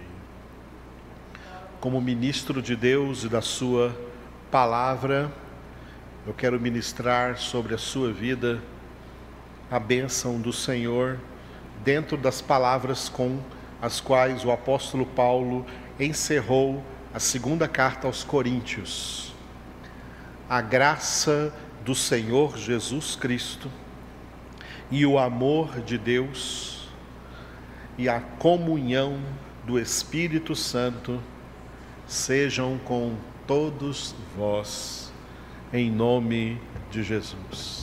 Como 1.82 2.00
ministro 2.00 2.62
de 2.62 2.76
Deus 2.76 3.24
e 3.24 3.28
da 3.28 3.42
Sua 3.42 3.92
palavra, 4.52 5.32
eu 6.24 6.32
quero 6.32 6.60
ministrar 6.60 7.38
sobre 7.38 7.74
a 7.74 7.78
sua 7.78 8.12
vida 8.12 8.62
a 9.68 9.80
bênção 9.80 10.40
do 10.40 10.52
Senhor 10.52 11.18
dentro 11.82 12.16
das 12.16 12.40
palavras 12.40 13.08
com 13.08 13.40
as 13.80 14.00
quais 14.00 14.44
o 14.44 14.52
apóstolo 14.52 15.04
Paulo 15.04 15.66
encerrou 15.98 16.84
a 17.12 17.18
segunda 17.18 17.66
carta 17.66 18.06
aos 18.06 18.22
Coríntios. 18.22 19.34
A 20.48 20.60
graça 20.60 21.52
do 21.84 21.96
Senhor 21.96 22.56
Jesus 22.56 23.16
Cristo 23.16 23.68
e 24.88 25.04
o 25.04 25.18
amor 25.18 25.80
de 25.80 25.98
Deus 25.98 26.88
e 27.98 28.08
a 28.08 28.20
comunhão 28.20 29.18
do 29.66 29.80
Espírito 29.80 30.54
Santo 30.54 31.20
sejam 32.12 32.78
com 32.84 33.14
todos 33.46 34.14
vós, 34.36 35.10
em 35.72 35.90
nome 35.90 36.60
de 36.90 37.02
Jesus. 37.02 37.81